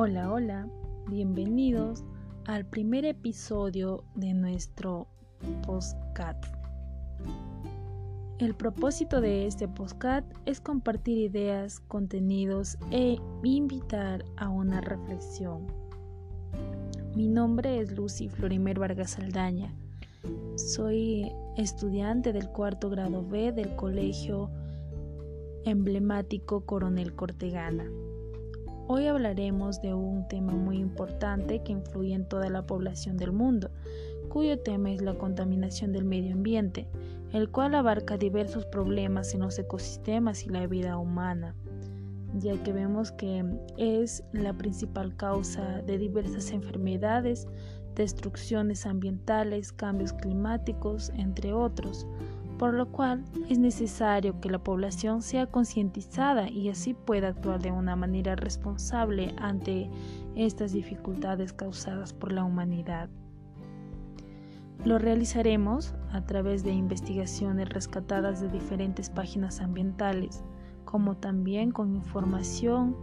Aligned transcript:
Hola, 0.00 0.32
hola, 0.32 0.68
bienvenidos 1.08 2.04
al 2.44 2.64
primer 2.64 3.04
episodio 3.04 4.04
de 4.14 4.32
nuestro 4.32 5.08
postcat. 5.66 6.36
El 8.38 8.54
propósito 8.54 9.20
de 9.20 9.48
este 9.48 9.66
postcat 9.66 10.24
es 10.46 10.60
compartir 10.60 11.18
ideas, 11.18 11.80
contenidos 11.80 12.78
e 12.92 13.16
invitar 13.42 14.24
a 14.36 14.48
una 14.48 14.80
reflexión. 14.80 15.66
Mi 17.16 17.26
nombre 17.26 17.80
es 17.80 17.90
Lucy 17.90 18.28
Florimer 18.28 18.78
Vargas 18.78 19.10
Saldaña. 19.10 19.74
Soy 20.54 21.32
estudiante 21.56 22.32
del 22.32 22.48
cuarto 22.50 22.88
grado 22.88 23.26
B 23.26 23.50
del 23.50 23.74
colegio 23.74 24.48
emblemático 25.64 26.64
Coronel 26.64 27.16
Cortegana. 27.16 27.90
Hoy 28.90 29.06
hablaremos 29.06 29.82
de 29.82 29.92
un 29.92 30.26
tema 30.28 30.54
muy 30.54 30.78
importante 30.78 31.62
que 31.62 31.72
influye 31.72 32.14
en 32.14 32.24
toda 32.24 32.48
la 32.48 32.64
población 32.64 33.18
del 33.18 33.32
mundo, 33.32 33.70
cuyo 34.30 34.60
tema 34.60 34.90
es 34.90 35.02
la 35.02 35.12
contaminación 35.12 35.92
del 35.92 36.06
medio 36.06 36.32
ambiente, 36.32 36.88
el 37.34 37.50
cual 37.50 37.74
abarca 37.74 38.16
diversos 38.16 38.64
problemas 38.64 39.34
en 39.34 39.40
los 39.40 39.58
ecosistemas 39.58 40.42
y 40.46 40.48
la 40.48 40.66
vida 40.66 40.96
humana, 40.96 41.54
ya 42.38 42.56
que 42.62 42.72
vemos 42.72 43.12
que 43.12 43.44
es 43.76 44.24
la 44.32 44.54
principal 44.54 45.14
causa 45.16 45.82
de 45.82 45.98
diversas 45.98 46.50
enfermedades, 46.50 47.46
destrucciones 47.94 48.86
ambientales, 48.86 49.70
cambios 49.70 50.14
climáticos, 50.14 51.10
entre 51.14 51.52
otros 51.52 52.06
por 52.58 52.74
lo 52.74 52.90
cual 52.90 53.24
es 53.48 53.58
necesario 53.58 54.40
que 54.40 54.50
la 54.50 54.58
población 54.58 55.22
sea 55.22 55.46
concientizada 55.46 56.50
y 56.50 56.68
así 56.68 56.92
pueda 56.92 57.28
actuar 57.28 57.62
de 57.62 57.70
una 57.70 57.94
manera 57.94 58.34
responsable 58.34 59.34
ante 59.38 59.88
estas 60.34 60.72
dificultades 60.72 61.52
causadas 61.52 62.12
por 62.12 62.32
la 62.32 62.44
humanidad. 62.44 63.08
Lo 64.84 64.98
realizaremos 64.98 65.94
a 66.12 66.24
través 66.24 66.64
de 66.64 66.72
investigaciones 66.72 67.68
rescatadas 67.68 68.40
de 68.40 68.48
diferentes 68.48 69.10
páginas 69.10 69.60
ambientales, 69.60 70.42
como 70.84 71.16
también 71.16 71.70
con 71.70 71.94
información 71.94 72.96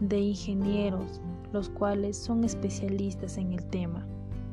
de 0.00 0.20
ingenieros, 0.20 1.20
los 1.52 1.68
cuales 1.68 2.16
son 2.16 2.44
especialistas 2.44 3.36
en 3.36 3.52
el 3.52 3.64
tema, 3.66 4.06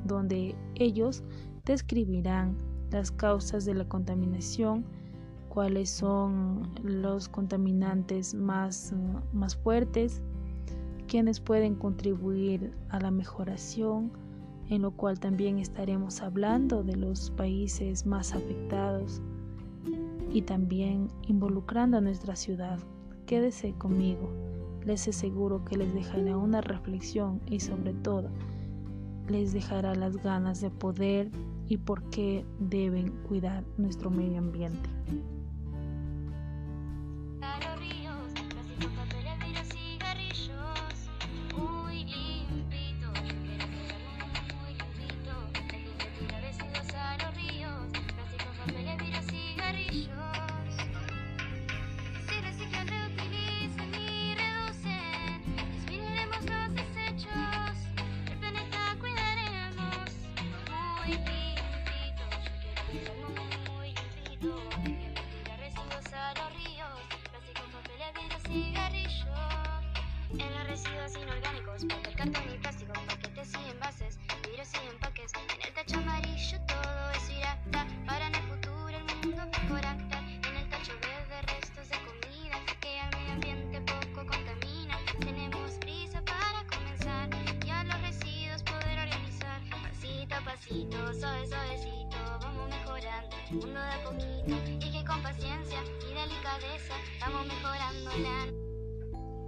donde 0.05 0.55
ellos 0.75 1.23
describirán 1.65 2.57
las 2.91 3.11
causas 3.11 3.65
de 3.65 3.73
la 3.73 3.85
contaminación, 3.85 4.85
cuáles 5.49 5.89
son 5.89 6.69
los 6.83 7.27
contaminantes 7.27 8.33
más, 8.33 8.93
más 9.33 9.55
fuertes, 9.55 10.21
quienes 11.07 11.39
pueden 11.39 11.75
contribuir 11.75 12.71
a 12.89 12.99
la 12.99 13.11
mejoración, 13.11 14.11
en 14.69 14.83
lo 14.83 14.91
cual 14.91 15.19
también 15.19 15.57
estaremos 15.57 16.21
hablando 16.21 16.83
de 16.83 16.95
los 16.95 17.31
países 17.31 18.05
más 18.05 18.33
afectados 18.33 19.21
y 20.31 20.43
también 20.43 21.07
involucrando 21.27 21.97
a 21.97 22.01
nuestra 22.01 22.35
ciudad. 22.35 22.79
Quédese 23.25 23.73
conmigo, 23.73 24.29
les 24.85 25.07
aseguro 25.07 25.65
que 25.65 25.77
les 25.77 25.93
dejará 25.93 26.37
una 26.37 26.61
reflexión 26.61 27.41
y 27.47 27.59
sobre 27.59 27.93
todo 27.93 28.29
les 29.27 29.53
dejará 29.53 29.95
las 29.95 30.17
ganas 30.17 30.61
de 30.61 30.69
poder 30.69 31.29
y 31.69 31.77
por 31.77 32.03
qué 32.09 32.43
deben 32.59 33.11
cuidar 33.27 33.63
nuestro 33.77 34.09
medio 34.09 34.39
ambiente. 34.39 34.89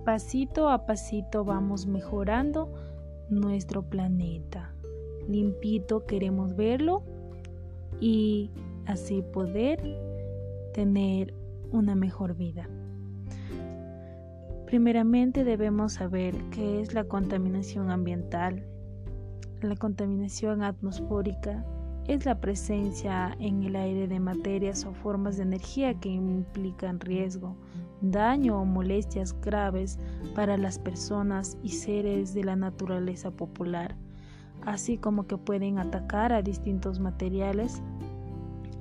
Pasito 0.04 0.70
a 0.70 0.86
pasito 0.88 1.46
vamos 1.46 1.86
mejorando 1.86 2.74
nuestro 3.30 3.84
planeta. 3.84 4.74
Limpito 5.28 6.06
queremos 6.06 6.56
verlo 6.56 7.04
y 8.00 8.50
así 8.88 9.22
poder 9.22 9.79
tener 10.73 11.35
una 11.72 11.94
mejor 11.94 12.35
vida. 12.35 12.68
Primeramente 14.66 15.44
debemos 15.44 15.94
saber 15.94 16.35
qué 16.50 16.82
es 16.82 16.94
la 16.94 17.03
contaminación 17.03 17.91
ambiental. 17.91 18.66
La 19.61 19.75
contaminación 19.75 20.63
atmosférica 20.63 21.63
es 22.08 22.25
la 22.25 22.41
presencia 22.41 23.35
en 23.40 23.61
el 23.61 23.75
aire 23.75 24.08
de 24.08 24.19
materias 24.19 24.85
o 24.85 24.93
formas 24.93 25.37
de 25.37 25.43
energía 25.43 25.93
que 25.93 26.09
implican 26.09 26.99
riesgo, 26.99 27.55
daño 28.02 28.59
o 28.59 28.66
molestias 28.66 29.40
graves 29.40 29.99
para 30.34 30.58
las 30.58 30.79
personas 30.79 31.59
y 31.61 31.69
seres 31.69 32.34
de 32.34 32.43
la 32.43 32.55
naturaleza 32.55 33.29
popular, 33.29 33.96
así 34.66 34.97
como 34.97 35.28
que 35.28 35.37
pueden 35.37 35.78
atacar 35.78 36.34
a 36.34 36.41
distintos 36.41 36.99
materiales, 36.99 37.84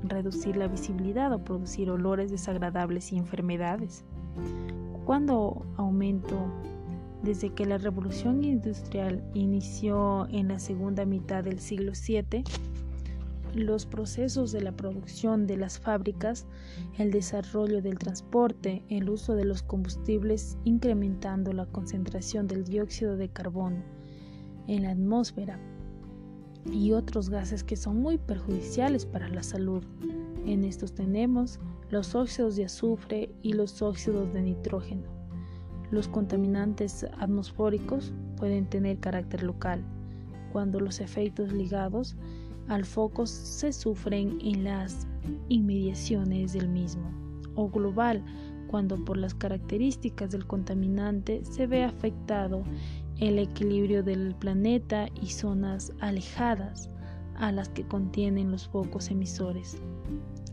reducir 0.02 0.56
la 0.56 0.68
visibilidad 0.68 1.30
o 1.34 1.44
producir 1.44 1.90
olores 1.90 2.30
desagradables 2.30 3.12
y 3.12 3.18
enfermedades. 3.18 4.02
Cuando 5.04 5.66
aumento 5.76 6.38
desde 7.22 7.50
que 7.50 7.66
la 7.66 7.78
revolución 7.78 8.44
industrial 8.44 9.22
inició 9.34 10.26
en 10.30 10.48
la 10.48 10.58
segunda 10.58 11.04
mitad 11.04 11.44
del 11.44 11.60
siglo 11.60 11.92
VII, 11.92 12.44
los 13.54 13.84
procesos 13.84 14.52
de 14.52 14.60
la 14.60 14.72
producción 14.72 15.46
de 15.46 15.56
las 15.56 15.78
fábricas, 15.78 16.46
el 16.98 17.10
desarrollo 17.10 17.82
del 17.82 17.98
transporte, 17.98 18.84
el 18.88 19.10
uso 19.10 19.34
de 19.34 19.44
los 19.44 19.62
combustibles, 19.62 20.56
incrementando 20.64 21.52
la 21.52 21.66
concentración 21.66 22.46
del 22.46 22.64
dióxido 22.64 23.16
de 23.16 23.28
carbono 23.28 23.82
en 24.66 24.82
la 24.84 24.90
atmósfera. 24.90 25.58
y 26.70 26.92
otros 26.92 27.30
gases 27.30 27.64
que 27.64 27.74
son 27.74 28.02
muy 28.02 28.18
perjudiciales 28.18 29.06
para 29.06 29.30
la 29.30 29.42
salud. 29.42 29.82
En 30.44 30.62
estos 30.64 30.92
tenemos 30.92 31.58
los 31.88 32.14
óxidos 32.14 32.54
de 32.54 32.66
azufre 32.66 33.30
y 33.40 33.54
los 33.54 33.80
óxidos 33.80 34.30
de 34.34 34.42
nitrógeno. 34.42 35.19
Los 35.90 36.06
contaminantes 36.08 37.04
atmosféricos 37.18 38.12
pueden 38.36 38.66
tener 38.66 38.98
carácter 38.98 39.42
local, 39.42 39.82
cuando 40.52 40.78
los 40.78 41.00
efectos 41.00 41.52
ligados 41.52 42.16
al 42.68 42.84
foco 42.84 43.26
se 43.26 43.72
sufren 43.72 44.38
en 44.40 44.64
las 44.64 45.08
inmediaciones 45.48 46.52
del 46.52 46.68
mismo, 46.68 47.10
o 47.56 47.68
global, 47.68 48.24
cuando 48.68 49.04
por 49.04 49.16
las 49.16 49.34
características 49.34 50.30
del 50.30 50.46
contaminante 50.46 51.44
se 51.44 51.66
ve 51.66 51.82
afectado 51.82 52.62
el 53.18 53.40
equilibrio 53.40 54.04
del 54.04 54.36
planeta 54.36 55.08
y 55.20 55.26
zonas 55.26 55.92
alejadas 56.00 56.88
a 57.34 57.50
las 57.50 57.68
que 57.68 57.82
contienen 57.82 58.52
los 58.52 58.68
focos 58.68 59.10
emisores. 59.10 59.76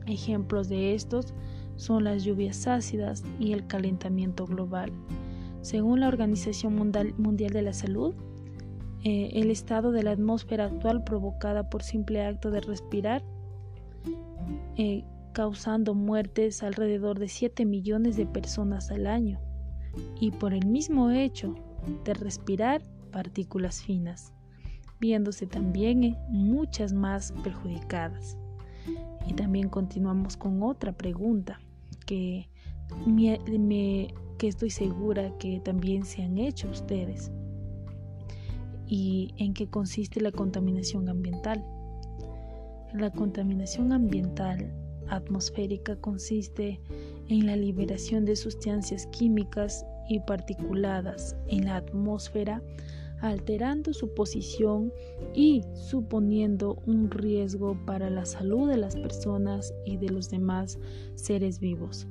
Ejemplos 0.08 0.68
de 0.68 0.96
estos 0.96 1.34
son 1.76 2.06
las 2.06 2.24
lluvias 2.24 2.66
ácidas 2.66 3.24
y 3.40 3.54
el 3.54 3.68
calentamiento 3.68 4.46
global. 4.48 4.92
Según 5.68 6.00
la 6.00 6.08
Organización 6.08 6.78
Mundial 6.78 7.52
de 7.52 7.62
la 7.62 7.74
Salud, 7.74 8.16
eh, 9.04 9.32
el 9.34 9.52
estado 9.52 9.92
de 9.92 10.02
la 10.02 10.12
atmósfera 10.12 10.64
actual 10.64 11.04
provocada 11.04 11.70
por 11.70 11.84
simple 11.84 12.24
acto 12.26 12.52
de 12.52 12.62
respirar, 12.62 13.22
eh, 14.78 15.04
causando 15.34 15.94
muertes 15.94 16.64
alrededor 16.64 17.20
de 17.20 17.28
7 17.28 17.66
millones 17.66 18.16
de 18.16 18.26
personas 18.26 18.92
al 18.92 19.08
año, 19.08 19.42
y 20.22 20.32
por 20.32 20.54
el 20.54 20.66
mismo 20.66 21.12
hecho 21.12 21.54
de 22.06 22.14
respirar 22.14 22.82
partículas 23.12 23.84
finas, 23.84 24.32
viéndose 25.02 25.48
también 25.48 26.06
eh, 26.06 26.18
muchas 26.30 26.94
más 26.94 27.34
perjudicadas. 27.44 28.38
Y 29.28 29.34
también 29.34 29.68
continuamos 29.68 30.38
con 30.38 30.64
otra 30.64 30.94
pregunta 30.94 31.60
que, 32.06 32.48
que 34.38 34.48
estoy 34.48 34.70
segura 34.70 35.36
que 35.38 35.60
también 35.60 36.06
se 36.06 36.24
han 36.24 36.38
hecho 36.38 36.70
ustedes. 36.70 37.32
¿Y 38.88 39.34
en 39.38 39.54
qué 39.54 39.68
consiste 39.68 40.22
la 40.22 40.32
contaminación 40.32 41.10
ambiental? 41.10 41.66
La 42.94 43.12
contaminación 43.12 43.92
ambiental 43.92 44.74
atmosférica 45.10 45.96
consiste 45.98 46.80
en 47.28 47.46
la 47.46 47.56
liberación 47.56 48.26
de 48.26 48.36
sustancias 48.36 49.08
químicas 49.08 49.86
y 50.10 50.20
particuladas 50.22 51.36
en 51.48 51.66
la 51.66 51.78
atmósfera, 51.78 52.62
alterando 53.20 53.94
su 53.94 54.14
posición 54.14 54.94
y 55.34 55.64
suponiendo 55.74 56.82
un 56.86 57.10
riesgo 57.10 57.78
para 57.86 58.10
la 58.10 58.26
salud 58.26 58.70
de 58.70 58.78
las 58.78 58.96
personas 58.96 59.74
y 59.86 59.98
de 59.98 60.10
los 60.10 60.30
demás 60.30 60.80
seres 61.16 61.60
vivos. 61.60 62.08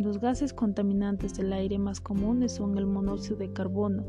Los 0.00 0.18
gases 0.18 0.52
contaminantes 0.54 1.34
del 1.34 1.52
aire 1.52 1.78
más 1.78 2.00
comunes 2.00 2.52
son 2.52 2.78
el 2.78 2.86
monóxido 2.86 3.36
de 3.36 3.52
carbono, 3.52 4.02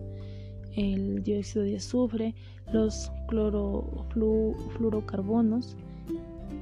el 0.73 1.21
dióxido 1.21 1.65
de 1.65 1.75
azufre, 1.75 2.33
los 2.71 3.11
clorofluorocarbonos 3.27 5.75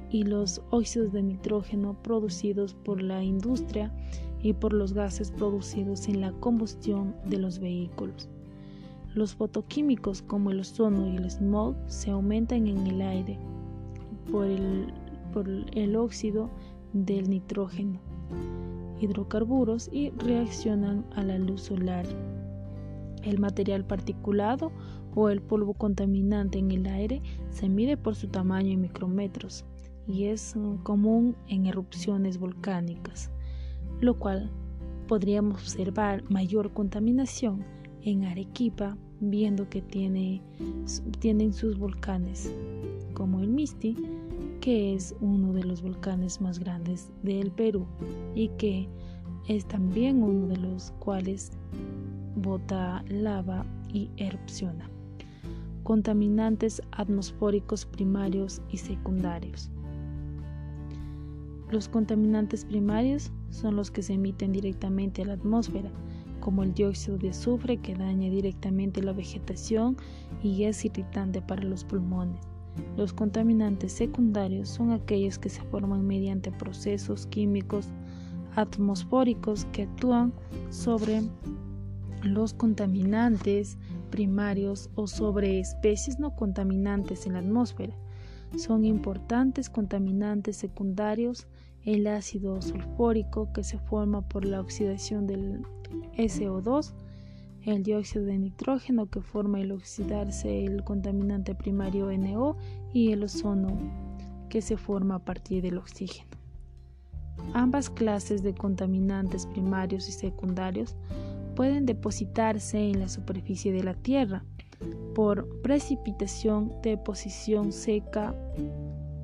y 0.10 0.24
los 0.24 0.64
óxidos 0.72 1.14
de 1.14 1.22
nitrógeno 1.22 1.96
producidos 2.02 2.74
por 2.74 3.04
la 3.04 3.24
industria 3.24 3.94
y 4.42 4.54
por 4.54 4.74
los 4.74 4.94
gases 4.94 5.30
producidos 5.30 6.08
en 6.08 6.22
la 6.22 6.32
combustión 6.32 7.14
de 7.28 7.38
los 7.38 7.60
vehículos. 7.60 8.28
Los 9.14 9.36
fotoquímicos 9.36 10.24
como 10.24 10.50
el 10.50 10.62
ozono 10.62 11.06
y 11.06 11.18
el 11.18 11.30
smog 11.30 11.76
se 11.86 12.10
aumentan 12.10 12.66
en 12.66 12.88
el 12.88 13.04
aire 13.04 13.38
por 14.32 14.48
el, 14.48 14.92
por 15.32 15.48
el 15.48 15.96
óxido 15.96 16.50
del 16.94 17.30
nitrógeno, 17.30 18.09
hidrocarburos 19.00 19.90
y 19.92 20.12
reaccionan 20.12 21.06
a 21.16 21.24
la 21.24 21.38
luz 21.38 21.62
solar. 21.64 22.06
El 23.24 23.40
material 23.40 23.86
particulado 23.86 24.72
o 25.16 25.30
el 25.30 25.42
polvo 25.42 25.74
contaminante 25.74 26.60
en 26.60 26.72
el 26.72 26.88
aire 26.88 27.22
se 27.50 27.68
mide 27.70 27.98
por 27.98 28.16
su 28.16 28.28
tamaño 28.28 28.72
en 28.72 28.82
micrómetros 28.82 29.66
y 30.08 30.26
es 30.26 30.56
común 30.84 31.36
en 31.48 31.66
erupciones 31.66 32.38
volcánicas 32.38 33.32
lo 34.02 34.18
cual 34.18 34.50
podríamos 35.08 35.62
observar 35.62 36.24
mayor 36.30 36.72
contaminación 36.74 37.66
en 38.02 38.26
Arequipa, 38.26 38.98
viendo 39.20 39.70
que 39.70 39.82
tiene, 39.82 40.42
tienen 41.20 41.52
sus 41.54 41.78
volcanes, 41.78 42.56
como 43.14 43.42
el 43.42 43.50
Misti, 43.50 43.98
que 44.70 44.94
es 44.94 45.16
uno 45.20 45.52
de 45.52 45.64
los 45.64 45.82
volcanes 45.82 46.42
más 46.42 46.60
grandes 46.60 47.10
del 47.24 47.50
Perú 47.50 47.88
y 48.36 48.50
que 48.50 48.88
es 49.48 49.66
también 49.66 50.22
uno 50.22 50.46
de 50.46 50.58
los 50.58 50.92
cuales 51.00 51.54
bota 52.36 53.04
lava 53.08 53.66
y 53.92 54.12
erupciona. 54.18 54.88
Contaminantes 55.82 56.84
atmosféricos 56.92 57.88
primarios 57.88 58.62
y 58.70 58.78
secundarios. 58.78 59.72
Los 61.72 61.90
contaminantes 61.90 62.64
primarios 62.64 63.32
son 63.50 63.76
los 63.76 63.90
que 63.90 64.04
se 64.04 64.14
emiten 64.14 64.52
directamente 64.52 65.24
a 65.24 65.26
la 65.26 65.34
atmósfera, 65.34 65.90
como 66.42 66.62
el 66.62 66.76
dióxido 66.76 67.18
de 67.18 67.32
azufre 67.32 67.78
que 67.78 67.96
daña 67.96 68.30
directamente 68.30 69.02
la 69.02 69.14
vegetación 69.14 69.98
y 70.44 70.66
es 70.66 70.86
irritante 70.86 71.42
para 71.42 71.64
los 71.64 71.84
pulmones. 71.84 72.59
Los 72.98 73.14
contaminantes 73.14 73.94
secundarios 73.94 74.70
son 74.70 74.92
aquellos 74.92 75.40
que 75.40 75.50
se 75.50 75.62
forman 75.64 76.06
mediante 76.06 76.52
procesos 76.52 77.28
químicos 77.28 77.88
atmosféricos 78.56 79.66
que 79.72 79.84
actúan 79.84 80.34
sobre 80.70 81.22
los 82.24 82.54
contaminantes 82.54 83.78
primarios 84.10 84.90
o 84.96 85.08
sobre 85.08 85.60
especies 85.60 86.20
no 86.20 86.36
contaminantes 86.36 87.26
en 87.26 87.34
la 87.34 87.40
atmósfera. 87.40 87.96
Son 88.58 88.84
importantes 88.84 89.70
contaminantes 89.70 90.58
secundarios 90.58 91.48
el 91.86 92.08
ácido 92.08 92.62
sulfúrico 92.62 93.52
que 93.54 93.64
se 93.64 93.80
forma 93.80 94.28
por 94.28 94.44
la 94.46 94.60
oxidación 94.60 95.28
del 95.28 95.62
SO2, 96.18 96.94
el 97.66 97.84
dióxido 97.84 98.26
de 98.26 98.38
nitrógeno 98.38 99.10
que 99.10 99.22
forma 99.22 99.60
el 99.60 99.72
oxidarse 99.72 100.66
el 100.66 100.84
contaminante 100.84 101.56
primario 101.56 102.12
NO 102.18 102.58
y 102.94 103.12
el 103.12 103.24
ozono 103.24 103.78
que 104.50 104.62
se 104.62 104.78
forma 104.78 105.16
a 105.16 105.26
partir 105.26 105.62
del 105.62 105.78
oxígeno. 105.78 106.30
Ambas 107.54 107.90
clases 107.90 108.44
de 108.44 108.54
contaminantes 108.54 109.46
primarios 109.46 110.08
y 110.10 110.12
secundarios 110.12 110.96
pueden 111.56 111.86
depositarse 111.86 112.80
en 112.80 113.00
la 113.00 113.10
superficie 113.10 113.72
de 113.72 113.84
la 113.84 113.94
Tierra 113.94 114.44
por 115.14 115.62
precipitación, 115.62 116.74
deposición 116.82 117.72
seca 117.72 118.34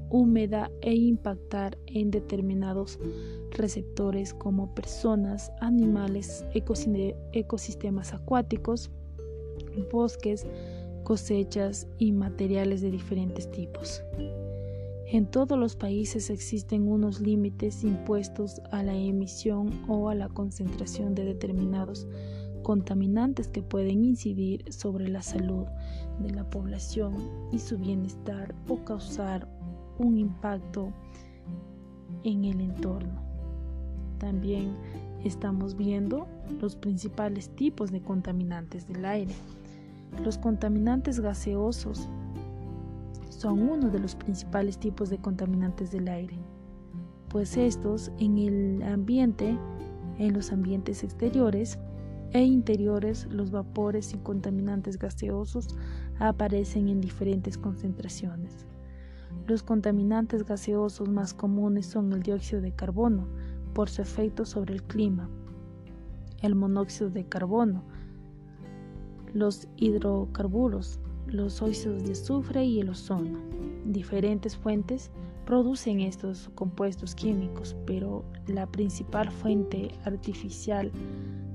húmeda 0.10 0.72
e 0.82 0.96
impactar 0.96 1.78
en 1.88 2.12
determinados 2.12 3.00
receptores 3.52 4.34
como 4.34 4.74
personas, 4.76 5.52
animales, 5.62 6.46
ecosistemas 6.54 8.14
acuáticos, 8.14 8.92
bosques, 9.92 10.46
cosechas 11.04 11.88
y 11.98 12.12
materiales 12.12 12.82
de 12.82 12.92
diferentes 12.92 13.50
tipos. 13.52 14.02
En 15.08 15.28
todos 15.28 15.58
los 15.58 15.76
países 15.76 16.30
existen 16.30 16.88
unos 16.88 17.22
límites 17.22 17.84
impuestos 17.84 18.60
a 18.72 18.82
la 18.82 18.96
emisión 18.96 19.70
o 19.88 20.10
a 20.10 20.16
la 20.16 20.30
concentración 20.30 21.14
de 21.14 21.26
determinados 21.26 22.08
contaminantes 22.64 23.48
que 23.48 23.62
pueden 23.62 24.04
incidir 24.04 24.66
sobre 24.74 25.08
la 25.08 25.22
salud 25.22 25.68
de 26.20 26.32
la 26.32 26.50
población 26.50 27.14
y 27.52 27.60
su 27.60 27.78
bienestar 27.78 28.56
o 28.68 28.84
causar 28.84 29.48
un 30.00 30.18
impacto 30.18 30.92
en 32.24 32.46
el 32.46 32.62
entorno. 32.62 33.22
También 34.18 34.76
estamos 35.24 35.76
viendo 35.76 36.28
los 36.62 36.76
principales 36.76 37.50
tipos 37.50 37.92
de 37.92 38.02
contaminantes 38.02 38.88
del 38.88 39.06
aire. 39.06 39.34
Los 40.24 40.38
contaminantes 40.38 41.20
gaseosos 41.20 42.10
son 43.30 43.70
uno 43.70 43.90
de 43.90 44.00
los 44.00 44.16
principales 44.16 44.78
tipos 44.78 45.10
de 45.10 45.18
contaminantes 45.18 45.92
del 45.92 46.08
aire, 46.08 46.38
pues 47.30 47.58
estos 47.58 48.12
en 48.18 48.38
el 48.38 48.84
ambiente, 48.84 49.58
en 50.18 50.34
los 50.34 50.52
ambientes 50.52 51.04
exteriores 51.04 51.78
e 52.32 52.44
interiores, 52.44 53.28
los 53.28 53.52
vapores 53.52 54.14
y 54.14 54.18
contaminantes 54.18 54.98
gaseosos 54.98 55.68
aparecen 56.20 56.90
en 56.90 57.02
diferentes 57.02 57.58
concentraciones. 57.58 58.66
Los 59.48 59.62
contaminantes 59.62 60.44
gaseosos 60.44 61.08
más 61.08 61.34
comunes 61.36 61.86
son 61.86 62.12
el 62.14 62.24
dióxido 62.24 62.62
de 62.62 62.72
carbono, 62.72 63.28
por 63.76 63.90
su 63.90 64.02
efecto 64.02 64.46
sobre 64.46 64.74
el 64.74 64.82
clima, 64.82 65.30
el 66.42 66.56
monóxido 66.56 67.10
de 67.10 67.26
carbono, 67.26 67.84
los 69.34 69.68
hidrocarburos, 69.76 71.00
los 71.28 71.62
óxidos 71.62 72.04
de 72.04 72.14
azufre 72.14 72.64
y 72.66 72.80
el 72.80 72.90
ozono. 72.90 73.38
Diferentes 73.86 74.56
fuentes 74.58 75.12
producen 75.46 76.00
estos 76.00 76.50
compuestos 76.56 77.14
químicos, 77.14 77.76
pero 77.86 78.26
la 78.48 78.66
principal 78.66 79.30
fuente 79.30 79.92
artificial 80.06 80.92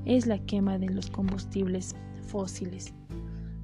es 0.05 0.27
la 0.27 0.39
quema 0.39 0.79
de 0.79 0.91
los 0.91 1.11
combustibles 1.11 1.97
fósiles. 2.23 2.95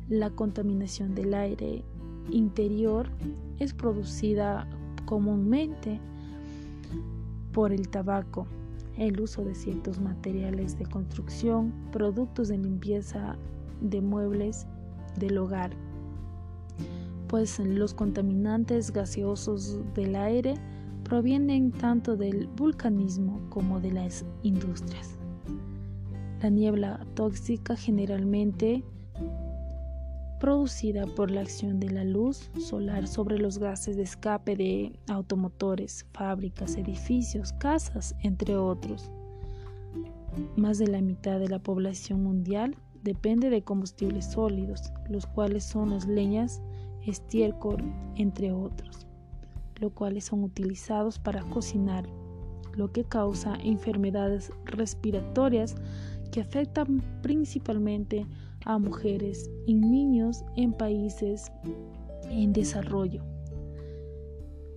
La 0.08 0.30
contaminación 0.30 1.14
del 1.14 1.34
aire 1.34 1.84
interior 2.30 3.08
es 3.58 3.72
producida 3.72 4.68
comúnmente 5.04 6.00
por 7.52 7.72
el 7.72 7.88
tabaco, 7.88 8.46
el 8.98 9.20
uso 9.20 9.44
de 9.44 9.54
ciertos 9.54 10.00
materiales 10.00 10.78
de 10.78 10.86
construcción, 10.86 11.72
productos 11.92 12.48
de 12.48 12.58
limpieza 12.58 13.36
de 13.80 14.00
muebles 14.00 14.66
del 15.18 15.38
hogar, 15.38 15.70
pues 17.28 17.58
los 17.58 17.94
contaminantes 17.94 18.92
gaseosos 18.92 19.78
del 19.94 20.16
aire 20.16 20.54
provienen 21.04 21.72
tanto 21.72 22.16
del 22.16 22.48
vulcanismo 22.48 23.40
como 23.48 23.80
de 23.80 23.92
las 23.92 24.24
industrias. 24.42 25.16
La 26.42 26.50
niebla 26.50 27.06
tóxica 27.14 27.76
generalmente 27.76 28.84
producida 30.38 31.06
por 31.06 31.30
la 31.30 31.40
acción 31.40 31.80
de 31.80 31.90
la 31.90 32.04
luz 32.04 32.50
solar 32.58 33.06
sobre 33.06 33.38
los 33.38 33.58
gases 33.58 33.96
de 33.96 34.02
escape 34.02 34.56
de 34.56 34.98
automotores, 35.08 36.06
fábricas, 36.12 36.76
edificios, 36.76 37.52
casas, 37.54 38.14
entre 38.22 38.56
otros. 38.56 39.10
Más 40.56 40.78
de 40.78 40.88
la 40.88 41.00
mitad 41.00 41.38
de 41.38 41.48
la 41.48 41.58
población 41.58 42.22
mundial 42.22 42.76
depende 43.02 43.50
de 43.50 43.62
combustibles 43.62 44.26
sólidos, 44.26 44.92
los 45.08 45.26
cuales 45.26 45.64
son 45.64 45.90
las 45.90 46.06
leñas, 46.06 46.60
estiércol, 47.06 47.82
entre 48.16 48.52
otros, 48.52 49.06
los 49.80 49.92
cuales 49.92 50.24
son 50.24 50.42
utilizados 50.44 51.18
para 51.18 51.42
cocinar, 51.44 52.06
lo 52.74 52.92
que 52.92 53.04
causa 53.04 53.56
enfermedades 53.62 54.52
respiratorias 54.64 55.76
que 56.30 56.40
afectan 56.40 57.02
principalmente 57.22 58.22
a 58.22 58.45
mujeres 58.78 59.50
y 59.66 59.74
niños 59.74 60.44
en 60.56 60.72
países 60.72 61.50
en 62.30 62.52
desarrollo. 62.52 63.22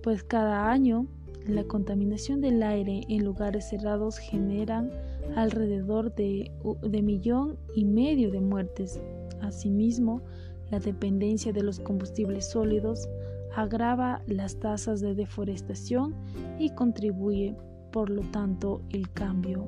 Pues 0.02 0.22
cada 0.22 0.70
año 0.70 1.06
la 1.46 1.64
contaminación 1.64 2.40
del 2.40 2.62
aire 2.62 3.02
en 3.08 3.24
lugares 3.24 3.68
cerrados 3.68 4.18
generan 4.18 4.90
alrededor 5.36 6.14
de, 6.14 6.50
de 6.82 7.02
millón 7.02 7.58
y 7.74 7.84
medio 7.84 8.30
de 8.30 8.40
muertes. 8.40 9.00
Asimismo, 9.40 10.22
la 10.70 10.78
dependencia 10.78 11.52
de 11.52 11.62
los 11.62 11.80
combustibles 11.80 12.48
sólidos 12.50 13.08
agrava 13.54 14.22
las 14.26 14.56
tasas 14.56 15.00
de 15.00 15.14
deforestación 15.14 16.14
y 16.58 16.70
contribuye, 16.70 17.56
por 17.90 18.10
lo 18.10 18.22
tanto, 18.30 18.82
el 18.90 19.10
cambio 19.10 19.66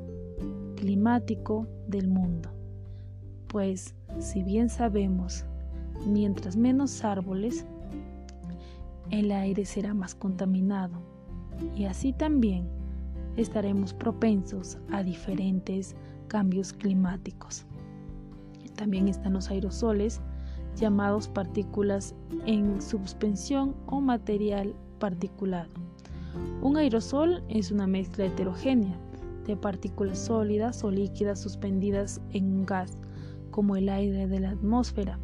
climático 0.77 1.67
del 1.89 2.09
mundo. 2.09 2.62
Pues, 3.53 3.95
si 4.19 4.43
bien 4.43 4.71
sabemos, 4.71 5.45
mientras 6.07 6.57
menos 6.57 7.05
árboles, 7.05 7.67
el 9.11 9.31
aire 9.31 9.67
será 9.67 9.93
más 9.93 10.15
contaminado 10.15 11.03
y 11.77 11.85
así 11.85 12.15
también 12.15 12.67
estaremos 13.37 13.93
propensos 13.93 14.79
a 14.91 15.03
diferentes 15.03 15.95
cambios 16.29 16.73
climáticos. 16.73 17.67
También 18.75 19.07
están 19.07 19.35
los 19.35 19.51
aerosoles, 19.51 20.23
llamados 20.77 21.29
partículas 21.29 22.15
en 22.47 22.81
suspensión 22.81 23.77
o 23.87 24.01
material 24.01 24.75
particulado. 24.99 25.71
Un 26.63 26.79
aerosol 26.79 27.45
es 27.51 27.71
una 27.71 27.87
mezcla 27.87 28.25
heterogénea 28.25 28.97
de 29.47 29.57
partículas 29.57 30.19
sólidas 30.19 30.83
o 30.85 30.91
líquidas 30.91 31.41
suspendidas 31.41 32.23
en 32.31 32.47
un 32.47 32.65
gas, 32.65 32.97
como 33.53 33.77
el 33.77 33.89
aire 33.89 34.27
de 34.27 34.41
la 34.41 34.51
atmósfera. 34.51 35.21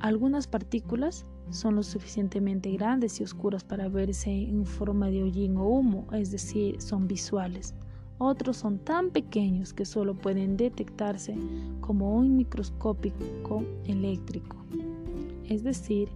Algunas 0.00 0.48
partículas 0.48 1.24
son 1.50 1.76
lo 1.76 1.84
suficientemente 1.84 2.72
grandes 2.72 3.20
y 3.20 3.24
oscuras 3.24 3.62
para 3.62 3.88
verse 3.88 4.30
en 4.30 4.66
forma 4.66 5.08
de 5.10 5.22
hollín 5.22 5.56
o 5.56 5.68
humo, 5.68 6.06
es 6.12 6.32
decir, 6.32 6.80
son 6.82 7.06
visuales. 7.06 7.74
Otros 8.18 8.56
son 8.56 8.78
tan 8.78 9.10
pequeños 9.10 9.72
que 9.72 9.84
solo 9.84 10.14
pueden 10.14 10.56
detectarse 10.56 11.36
como 11.80 12.16
un 12.16 12.36
microscópico 12.36 13.64
eléctrico, 13.84 14.56
es 15.48 15.62
decir, 15.62 16.08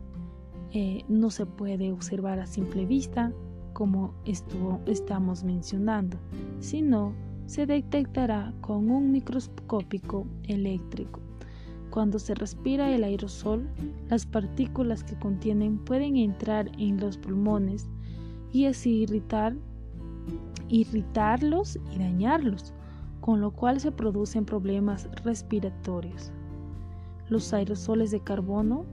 eh, 0.73 1.03
no 1.09 1.31
se 1.31 1.47
puede 1.47 1.93
observar 1.93 2.41
a 2.41 2.47
simple 2.47 2.85
vista 2.85 3.33
como 3.73 4.13
estamos 4.87 5.45
mencionando, 5.45 6.19
sino 6.61 7.13
se 7.49 7.65
detectará 7.65 8.53
con 8.61 8.91
un 8.91 9.11
microscópico 9.11 10.27
eléctrico. 10.45 11.21
Cuando 11.89 12.19
se 12.19 12.35
respira 12.35 12.95
el 12.95 13.03
aerosol, 13.03 13.71
las 14.11 14.27
partículas 14.27 15.03
que 15.03 15.19
contienen 15.19 15.79
pueden 15.79 16.19
entrar 16.19 16.71
en 16.77 17.01
los 17.01 17.17
pulmones 17.17 17.89
y 18.53 18.67
así 18.67 19.03
irritar, 19.05 19.57
irritarlos 20.69 21.79
y 21.91 21.99
dañarlos, 21.99 22.75
con 23.23 23.41
lo 23.41 23.51
cual 23.51 23.81
se 23.81 23.93
producen 23.93 24.45
problemas 24.45 25.09
respiratorios. 25.25 26.31
Los 27.31 27.55
aerosoles 27.55 28.11
de 28.11 28.21
carbono 28.21 28.85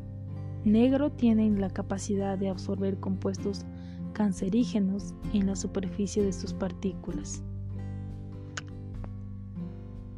negro 0.63 1.12
tienen 1.12 1.59
la 1.59 1.69
capacidad 1.69 2.38
de 2.38 2.47
absorber 2.47 3.01
compuestos 3.01 3.65
cancerígenos 4.13 5.13
en 5.33 5.47
la 5.47 5.57
superficie 5.57 6.24
de 6.24 6.31
sus 6.31 6.53
partículas. 6.53 7.43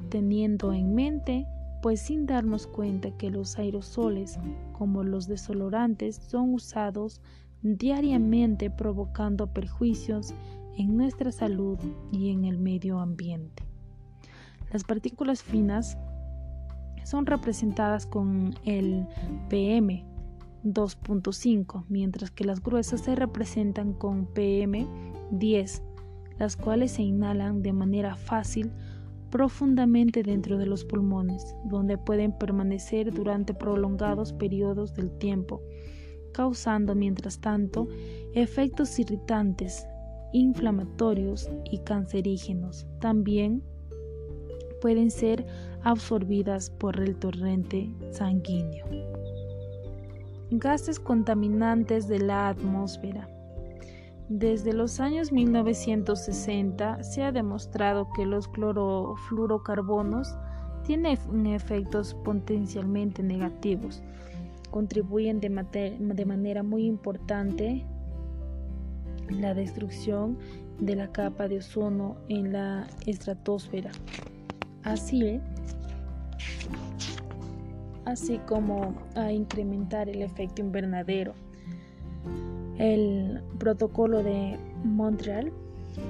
Teniendo 0.10 0.74
en 0.74 0.96
mente 0.96 1.48
pues 1.82 2.02
sin 2.02 2.26
darnos 2.26 2.68
cuenta 2.68 3.12
que 3.12 3.30
los 3.30 3.58
aerosoles, 3.58 4.40
como 4.74 5.04
los 5.04 5.28
desolorantes, 5.28 6.16
son 6.16 6.54
usados 6.54 7.22
diariamente 7.62 8.70
provocando 8.70 9.48
perjuicios 9.48 10.34
en 10.78 10.98
nuestra 10.98 11.32
salud 11.32 11.78
y 12.12 12.30
en 12.32 12.46
el 12.46 12.58
medio 12.58 13.00
ambiente. 13.00 13.64
Las 14.72 14.84
partículas 14.84 15.44
finas 15.44 15.98
son 17.04 17.26
representadas 17.26 18.06
con 18.06 18.54
el 18.66 19.08
PM 19.50 20.06
2.5, 20.64 21.86
mientras 21.88 22.32
que 22.32 22.44
las 22.44 22.62
gruesas 22.62 23.02
se 23.02 23.16
representan 23.16 23.94
con 23.94 24.26
PM 24.26 24.88
10, 25.32 25.84
las 26.38 26.58
cuales 26.58 26.92
se 26.92 27.04
inhalan 27.04 27.64
de 27.64 27.74
manera 27.74 28.16
fácil 28.16 28.72
profundamente 29.30 30.24
dentro 30.24 30.58
de 30.58 30.66
los 30.66 30.86
pulmones, 30.86 31.56
donde 31.66 31.98
pueden 31.98 32.38
permanecer 32.38 33.14
durante 33.14 33.54
prolongados 33.54 34.34
periodos 34.34 34.94
del 34.94 35.12
tiempo, 35.18 35.62
causando 36.34 36.96
mientras 36.96 37.40
tanto 37.40 37.88
efectos 38.34 38.98
irritantes, 39.00 39.86
inflamatorios 40.34 41.50
y 41.70 41.80
cancerígenos. 41.80 42.88
También 43.00 43.64
pueden 44.82 45.12
ser 45.12 45.46
absorbidas 45.84 46.70
por 46.70 47.00
el 47.00 47.16
torrente 47.16 47.90
sanguíneo. 48.12 48.86
Gases 50.52 51.00
contaminantes 51.00 52.08
de 52.08 52.20
la 52.20 52.50
atmósfera. 52.50 53.30
Desde 54.30 54.74
los 54.74 55.00
años 55.00 55.32
1960 55.32 57.02
se 57.02 57.24
ha 57.24 57.32
demostrado 57.32 58.10
que 58.14 58.26
los 58.26 58.50
clorofluorocarbonos 58.50 60.36
tienen 60.84 61.18
efectos 61.48 62.14
potencialmente 62.14 63.24
negativos. 63.24 64.04
Contribuyen 64.70 65.40
de, 65.40 65.98
de 65.98 66.26
manera 66.26 66.62
muy 66.62 66.86
importante 66.86 67.86
la 69.30 69.54
destrucción 69.54 70.38
de 70.80 70.96
la 70.96 71.12
capa 71.12 71.48
de 71.48 71.60
ozono 71.60 72.18
en 72.28 72.52
la 72.52 72.88
estratosfera. 73.06 73.92
Así, 74.84 75.40
así 78.04 78.40
como 78.40 78.94
a 79.16 79.32
incrementar 79.32 80.10
el 80.10 80.22
efecto 80.22 80.62
invernadero. 80.62 81.34
El 82.80 83.42
protocolo 83.58 84.22
de 84.22 84.58
Montreal 84.84 85.52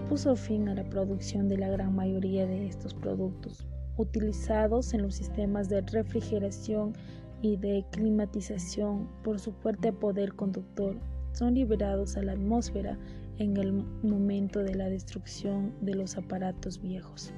puso 0.10 0.36
fin 0.36 0.68
a 0.68 0.76
la 0.76 0.84
producción 0.84 1.48
de 1.48 1.58
la 1.58 1.70
gran 1.70 1.96
mayoría 1.96 2.46
de 2.46 2.68
estos 2.68 2.94
productos 2.94 3.66
utilizados 3.98 4.94
en 4.94 5.02
los 5.02 5.16
sistemas 5.16 5.70
de 5.70 5.82
refrigeración 5.82 6.94
y 7.42 7.56
de 7.58 7.86
climatización 7.92 9.08
por 9.24 9.40
su 9.40 9.54
fuerte 9.54 9.94
poder 9.94 10.34
conductor 10.34 10.98
son 11.32 11.54
liberados 11.54 12.18
a 12.18 12.24
la 12.24 12.34
atmósfera 12.34 12.98
en 13.38 13.58
el 13.58 13.72
momento 14.04 14.64
de 14.64 14.76
la 14.76 14.90
destrucción 14.90 15.72
de 15.82 15.94
los 15.94 16.18
aparatos 16.18 16.82
viejos. 16.82 17.32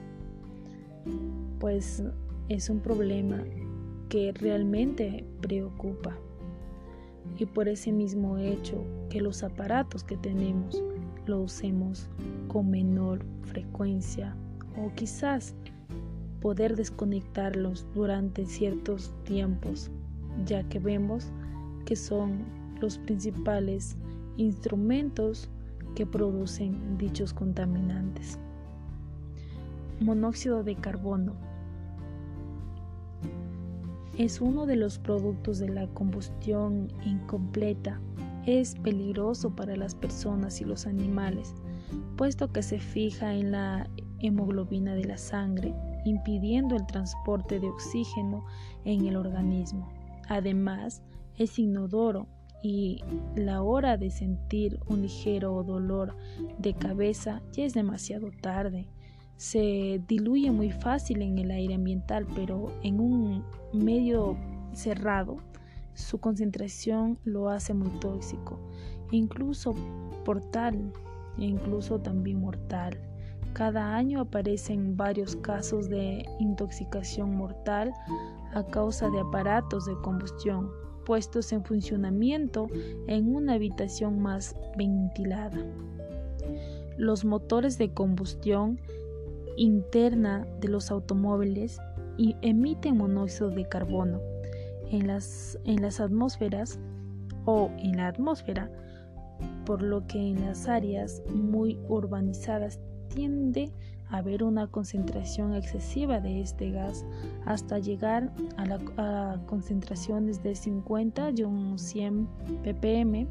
Pues 1.60 2.04
es 2.48 2.70
un 2.70 2.80
problema 2.80 3.44
que 4.08 4.32
realmente 4.32 5.26
preocupa. 5.42 6.18
Y 7.38 7.46
por 7.46 7.68
ese 7.68 7.92
mismo 7.92 8.38
hecho 8.38 8.84
que 9.10 9.22
los 9.22 9.44
aparatos 9.44 10.04
que 10.04 10.18
tenemos 10.18 10.82
lo 11.26 11.42
usemos 11.42 12.10
con 12.48 12.70
menor 12.70 13.26
frecuencia 13.44 14.36
o 14.78 14.94
quizás 14.96 15.56
poder 16.42 16.76
desconectarlos 16.76 17.86
durante 17.94 18.46
ciertos 18.46 19.14
tiempos, 19.24 19.92
ya 20.46 20.64
que 20.70 20.80
vemos 20.80 21.32
que 21.86 21.96
son 21.96 22.46
los 22.80 22.98
principales 22.98 23.98
instrumentos 24.38 25.50
que 25.96 26.06
producen 26.06 26.98
dichos 26.98 27.34
contaminantes. 27.34 28.40
Monóxido 30.00 30.64
de 30.64 30.76
carbono 30.76 31.34
es 34.18 34.42
uno 34.42 34.66
de 34.66 34.76
los 34.76 35.00
productos 35.00 35.60
de 35.60 35.70
la 35.70 35.88
combustión 35.88 36.90
incompleta. 37.06 38.02
Es 38.46 38.76
peligroso 38.76 39.56
para 39.56 39.76
las 39.76 39.96
personas 39.96 40.62
y 40.62 40.66
los 40.66 40.88
animales, 40.88 41.54
puesto 42.18 42.52
que 42.52 42.64
se 42.64 42.80
fija 42.80 43.34
en 43.34 43.52
la 43.52 43.90
hemoglobina 44.20 44.96
de 44.96 45.06
la 45.06 45.18
sangre, 45.18 45.74
impidiendo 46.06 46.76
el 46.76 46.86
transporte 46.86 47.60
de 47.60 47.68
oxígeno 47.68 48.46
en 48.86 49.06
el 49.06 49.16
organismo. 49.16 49.90
Además, 50.28 51.02
es 51.38 51.60
inodoro 51.60 52.28
y 52.62 53.02
la 53.36 53.62
hora 53.62 53.98
de 53.98 54.10
sentir 54.10 54.80
un 54.88 55.02
ligero 55.02 55.64
dolor 55.64 56.16
de 56.58 56.74
cabeza 56.74 57.42
ya 57.52 57.64
es 57.64 57.74
demasiado 57.74 58.32
tarde. 58.42 58.88
Se 59.38 60.02
diluye 60.08 60.52
muy 60.52 60.72
fácil 60.72 61.22
en 61.22 61.38
el 61.38 61.52
aire 61.52 61.76
ambiental, 61.76 62.28
pero 62.36 62.74
en 62.84 63.00
un 63.00 63.46
medio 63.72 64.38
cerrado 64.74 65.38
su 66.00 66.20
concentración 66.20 67.20
lo 67.24 67.50
hace 67.50 67.74
muy 67.74 67.90
tóxico, 68.00 68.60
incluso 69.12 69.76
portal, 70.26 70.92
incluso 71.38 72.00
también 72.00 72.40
mortal. 72.40 72.98
Cada 73.54 73.96
año 73.96 74.22
aparecen 74.22 74.96
varios 74.96 75.36
casos 75.36 75.90
de 75.90 76.26
intoxicación 76.40 77.36
mortal 77.36 77.94
a 78.54 78.64
causa 78.66 79.10
de 79.10 79.20
aparatos 79.20 79.86
de 79.86 79.96
combustión 80.02 80.70
puestos 81.06 81.52
en 81.54 81.64
funcionamiento 81.64 82.68
en 83.08 83.36
una 83.36 83.54
habitación 83.54 84.20
más 84.22 84.56
ventilada. 84.78 85.58
Los 86.98 87.26
motores 87.26 87.78
de 87.78 87.94
combustión 87.94 88.80
interna 89.58 90.46
de 90.62 90.68
los 90.68 90.92
automóviles 90.92 91.80
emiten 92.42 92.98
monóxido 92.98 93.50
de 93.50 93.68
carbono 93.68 94.29
en 94.90 95.08
las, 95.08 95.58
en 95.66 95.82
las 95.82 96.00
atmósferas 96.00 96.80
o 97.46 97.72
en 97.78 97.98
la 97.98 98.08
atmósfera, 98.08 98.70
por 99.66 99.82
lo 99.82 100.06
que 100.08 100.20
en 100.20 100.46
las 100.46 100.68
áreas 100.68 101.22
muy 101.34 101.80
urbanizadas 101.88 102.80
tiende 103.10 103.72
haber 104.10 104.44
una 104.44 104.68
concentración 104.68 105.54
excesiva 105.54 106.20
de 106.20 106.42
este 106.42 106.72
gas 106.72 107.06
hasta 107.46 107.80
llegar 107.80 108.32
a, 108.98 109.38
concentraciones 109.46 110.42
de 110.42 110.56
50 110.56 111.32
y 111.36 111.44
un 111.44 111.78
100 111.78 112.28
ppm, 112.64 113.28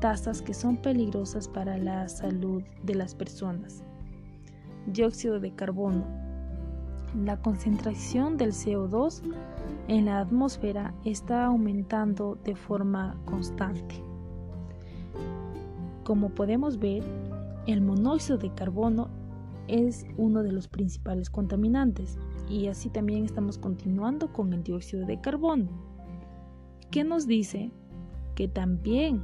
tasas 0.00 0.42
que 0.42 0.54
son 0.54 0.76
peligrosas 0.76 1.48
para 1.48 1.76
la 1.78 2.08
salud 2.08 2.62
de 2.82 2.94
las 2.94 3.14
personas. 3.14 3.82
Dióxido 4.86 5.40
de 5.40 5.52
carbono. 5.54 6.04
La 7.22 7.36
concentración 7.40 8.36
del 8.36 8.50
CO2 8.50 9.22
en 9.86 10.06
la 10.06 10.18
atmósfera 10.18 10.92
está 11.04 11.44
aumentando 11.44 12.36
de 12.42 12.56
forma 12.56 13.16
constante. 13.24 14.02
Como 16.02 16.30
podemos 16.30 16.78
ver, 16.80 17.04
el 17.68 17.82
monóxido 17.82 18.36
de 18.36 18.52
carbono 18.52 19.10
es 19.68 20.04
uno 20.16 20.42
de 20.42 20.50
los 20.50 20.66
principales 20.66 21.30
contaminantes 21.30 22.18
y 22.48 22.66
así 22.66 22.90
también 22.90 23.24
estamos 23.24 23.58
continuando 23.58 24.32
con 24.32 24.52
el 24.52 24.64
dióxido 24.64 25.06
de 25.06 25.20
carbono, 25.20 25.68
que 26.90 27.04
nos 27.04 27.28
dice 27.28 27.70
que 28.34 28.48
también 28.48 29.22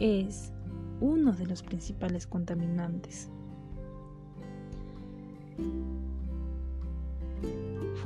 es 0.00 0.52
uno 1.00 1.32
de 1.32 1.46
los 1.46 1.62
principales 1.62 2.26
contaminantes. 2.26 3.30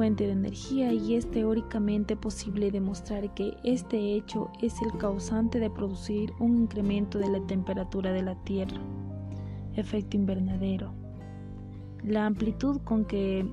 Fuente 0.00 0.24
de 0.24 0.32
energía 0.32 0.94
y 0.94 1.14
es 1.14 1.30
teóricamente 1.30 2.16
posible 2.16 2.70
demostrar 2.70 3.34
que 3.34 3.58
este 3.64 4.14
hecho 4.14 4.50
es 4.62 4.80
el 4.80 4.96
causante 4.96 5.60
de 5.60 5.68
producir 5.68 6.32
un 6.38 6.56
incremento 6.56 7.18
de 7.18 7.28
la 7.28 7.46
temperatura 7.46 8.10
de 8.10 8.22
la 8.22 8.34
Tierra. 8.44 8.80
Efecto 9.74 10.16
invernadero 10.16 10.94
la 12.02 12.24
amplitud 12.24 12.80
con 12.80 13.04
que 13.04 13.46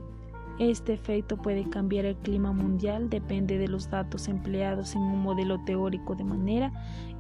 este 0.58 0.94
efecto 0.94 1.36
puede 1.36 1.70
cambiar 1.70 2.06
el 2.06 2.16
clima 2.16 2.54
mundial 2.54 3.10
depende 3.10 3.58
de 3.58 3.68
los 3.68 3.90
datos 3.90 4.30
empleados 4.30 4.96
en 4.96 5.02
un 5.02 5.22
modelo 5.22 5.62
teórico 5.66 6.16
de 6.16 6.24
manera 6.24 6.72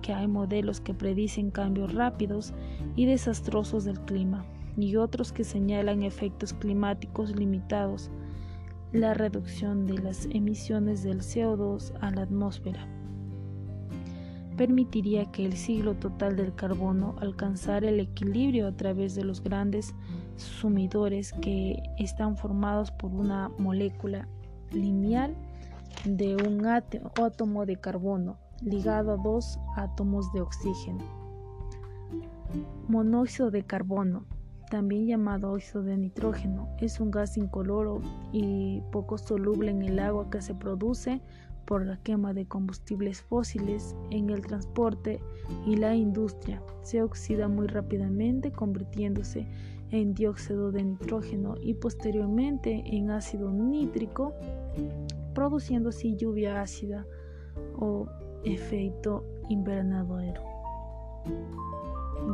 que 0.01 0.13
hay 0.13 0.29
modelos 0.29 0.79
que 0.79 0.93
predicen 0.93 1.51
cambios 1.51 1.93
rápidos 1.93 2.53
y 2.95 3.07
desastrosos 3.07 3.83
del 3.83 3.99
clima 3.99 4.45
y 4.77 4.95
otros 4.95 5.33
que 5.33 5.43
señalan 5.43 6.03
efectos 6.03 6.53
climáticos 6.53 7.35
limitados, 7.35 8.09
la 8.91 9.13
reducción 9.13 9.85
de 9.85 9.97
las 9.97 10.25
emisiones 10.25 11.03
del 11.03 11.19
CO2 11.19 11.93
a 12.01 12.11
la 12.11 12.21
atmósfera 12.21 12.87
permitiría 14.57 15.31
que 15.31 15.45
el 15.45 15.53
ciclo 15.53 15.93
total 15.95 16.35
del 16.35 16.53
carbono 16.55 17.15
alcanzara 17.19 17.89
el 17.89 17.99
equilibrio 17.99 18.67
a 18.67 18.71
través 18.75 19.13
de 19.13 19.23
los 19.23 19.41
grandes 19.41 19.93
sumidores 20.35 21.31
que 21.41 21.81
están 21.97 22.37
formados 22.37 22.91
por 22.91 23.11
una 23.11 23.49
molécula 23.59 24.27
lineal 24.71 25.35
de 26.05 26.35
un 26.35 26.65
átomo 26.65 27.65
de 27.65 27.77
carbono 27.77 28.37
ligado 28.61 29.11
a 29.13 29.17
dos 29.17 29.59
átomos 29.75 30.31
de 30.33 30.41
oxígeno. 30.41 31.03
Monóxido 32.87 33.51
de 33.51 33.63
carbono, 33.63 34.25
también 34.69 35.07
llamado 35.07 35.51
óxido 35.51 35.83
de 35.83 35.97
nitrógeno, 35.97 36.69
es 36.79 36.99
un 36.99 37.11
gas 37.11 37.37
incoloro 37.37 38.01
y 38.31 38.81
poco 38.91 39.17
soluble 39.17 39.71
en 39.71 39.81
el 39.81 39.99
agua 39.99 40.29
que 40.29 40.41
se 40.41 40.53
produce 40.53 41.21
por 41.65 41.85
la 41.85 41.97
quema 41.97 42.33
de 42.33 42.45
combustibles 42.45 43.21
fósiles 43.21 43.95
en 44.09 44.29
el 44.29 44.41
transporte 44.41 45.19
y 45.65 45.75
la 45.75 45.95
industria. 45.95 46.63
Se 46.81 47.03
oxida 47.03 47.49
muy 47.49 47.67
rápidamente 47.67 48.51
convirtiéndose 48.51 49.45
en 49.91 50.13
dióxido 50.13 50.71
de 50.71 50.83
nitrógeno 50.83 51.55
y 51.61 51.73
posteriormente 51.73 52.83
en 52.85 53.11
ácido 53.11 53.51
nítrico, 53.51 54.33
produciendo 55.33 55.89
así 55.89 56.15
lluvia 56.15 56.61
ácida 56.61 57.05
o 57.77 58.07
efecto 58.43 59.23
invernadero. 59.49 60.41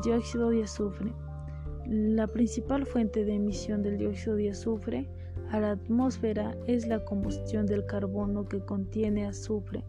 Dióxido 0.04 0.50
de 0.50 0.64
azufre. 0.64 1.12
La 1.88 2.28
principal 2.28 2.86
fuente 2.86 3.26
de 3.26 3.36
emisión 3.36 3.84
del 3.84 3.98
dióxido 3.98 4.36
de 4.36 4.52
azufre 4.52 5.10
a 5.52 5.60
la 5.60 5.72
atmósfera 5.72 6.56
es 6.66 6.88
la 6.88 7.04
combustión 7.04 7.66
del 7.66 7.86
carbono 7.86 8.46
que 8.46 8.62
contiene 8.62 9.26
azufre. 9.26 9.84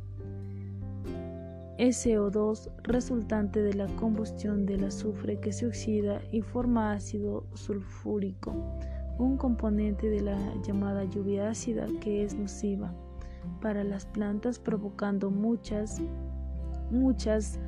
SO2 1.78 2.70
resultante 2.82 3.62
de 3.62 3.74
la 3.74 3.86
combustión 3.96 4.66
del 4.66 4.84
azufre 4.84 5.38
que 5.40 5.52
se 5.52 5.66
oxida 5.66 6.20
y 6.30 6.40
forma 6.40 6.92
ácido 6.92 7.46
sulfúrico, 7.54 8.54
un 9.18 9.36
componente 9.36 10.08
de 10.08 10.20
la 10.20 10.38
llamada 10.62 11.04
lluvia 11.04 11.48
ácida 11.48 11.86
que 12.00 12.24
es 12.24 12.34
nociva 12.34 12.92
para 13.60 13.84
las 13.84 14.06
plantas 14.06 14.58
provocando 14.58 15.30
muchas 15.30 16.00
muchas 16.90 17.58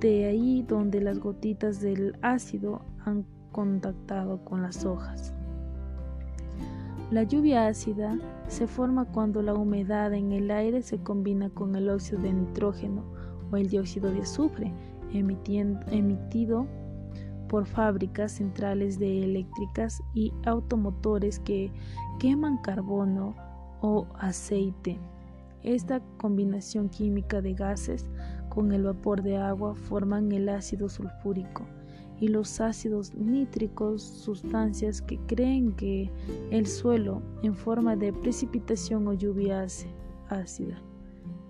de 0.00 0.26
ahí 0.26 0.62
donde 0.62 1.00
las 1.00 1.18
gotitas 1.18 1.80
del 1.80 2.16
ácido 2.22 2.82
han 3.04 3.24
contactado 3.52 4.44
con 4.44 4.62
las 4.62 4.84
hojas. 4.84 5.32
La 7.10 7.22
lluvia 7.22 7.68
ácida 7.68 8.18
se 8.48 8.66
forma 8.66 9.04
cuando 9.06 9.40
la 9.40 9.54
humedad 9.54 10.12
en 10.12 10.32
el 10.32 10.50
aire 10.50 10.82
se 10.82 10.98
combina 10.98 11.50
con 11.50 11.76
el 11.76 11.88
óxido 11.88 12.20
de 12.22 12.32
nitrógeno 12.32 13.04
o 13.50 13.56
el 13.56 13.68
dióxido 13.68 14.10
de 14.10 14.22
azufre 14.22 14.72
emitido 15.12 16.66
por 17.48 17.64
fábricas 17.66 18.32
centrales 18.32 18.98
de 18.98 19.22
eléctricas 19.22 20.02
y 20.14 20.32
automotores 20.44 21.38
que 21.38 21.70
queman 22.18 22.58
carbono 22.58 23.36
o 23.80 24.06
aceite. 24.18 24.98
Esta 25.62 26.00
combinación 26.18 26.88
química 26.88 27.40
de 27.40 27.54
gases 27.54 28.08
con 28.56 28.72
el 28.72 28.84
vapor 28.84 29.22
de 29.22 29.36
agua 29.36 29.74
forman 29.74 30.32
el 30.32 30.48
ácido 30.48 30.88
sulfúrico 30.88 31.66
y 32.18 32.28
los 32.28 32.58
ácidos 32.58 33.14
nítricos, 33.14 34.00
sustancias 34.02 35.02
que 35.02 35.18
creen 35.26 35.72
que 35.72 36.10
el 36.50 36.66
suelo 36.66 37.20
en 37.42 37.54
forma 37.54 37.96
de 37.96 38.14
precipitación 38.14 39.06
o 39.08 39.12
lluvia 39.12 39.66
ácida. 40.30 40.82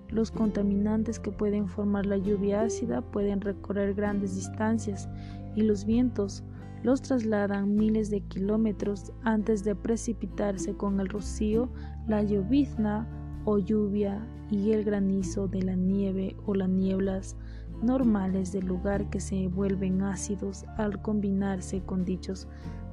Los 0.08 0.32
contaminantes 0.32 1.20
que 1.20 1.30
pueden 1.30 1.68
formar 1.68 2.06
la 2.06 2.16
lluvia 2.16 2.62
ácida 2.62 3.02
pueden 3.02 3.40
recorrer 3.40 3.94
grandes 3.94 4.34
distancias 4.34 5.08
y 5.54 5.62
los 5.62 5.84
vientos 5.84 6.42
los 6.82 7.02
trasladan 7.02 7.76
miles 7.76 8.10
de 8.10 8.22
kilómetros 8.22 9.12
antes 9.22 9.62
de 9.62 9.76
precipitarse 9.76 10.74
con 10.74 10.98
el 10.98 11.08
rocío, 11.08 11.68
la 12.08 12.24
llovizna 12.24 13.06
o 13.46 13.58
lluvia 13.58 14.20
y 14.50 14.72
el 14.72 14.84
granizo 14.84 15.48
de 15.48 15.62
la 15.62 15.74
nieve 15.74 16.36
o 16.44 16.54
las 16.54 16.68
nieblas 16.68 17.36
normales 17.82 18.52
del 18.52 18.66
lugar 18.66 19.08
que 19.08 19.20
se 19.20 19.48
vuelven 19.48 20.02
ácidos 20.02 20.64
al 20.76 21.00
combinarse 21.00 21.80
con 21.82 22.04
dichos 22.04 22.48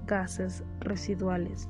gases 0.08 0.63
residuales. 0.80 1.68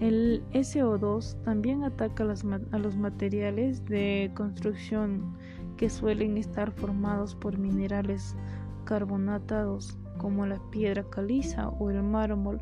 El 0.00 0.44
SO2 0.52 1.42
también 1.42 1.82
ataca 1.82 2.24
a 2.24 2.78
los 2.78 2.96
materiales 2.96 3.84
de 3.86 4.30
construcción 4.34 5.36
que 5.76 5.90
suelen 5.90 6.36
estar 6.36 6.70
formados 6.70 7.34
por 7.34 7.58
minerales 7.58 8.36
carbonatados 8.84 9.98
como 10.18 10.46
la 10.46 10.60
piedra 10.70 11.04
caliza 11.10 11.68
o 11.68 11.90
el 11.90 12.02
mármol, 12.02 12.60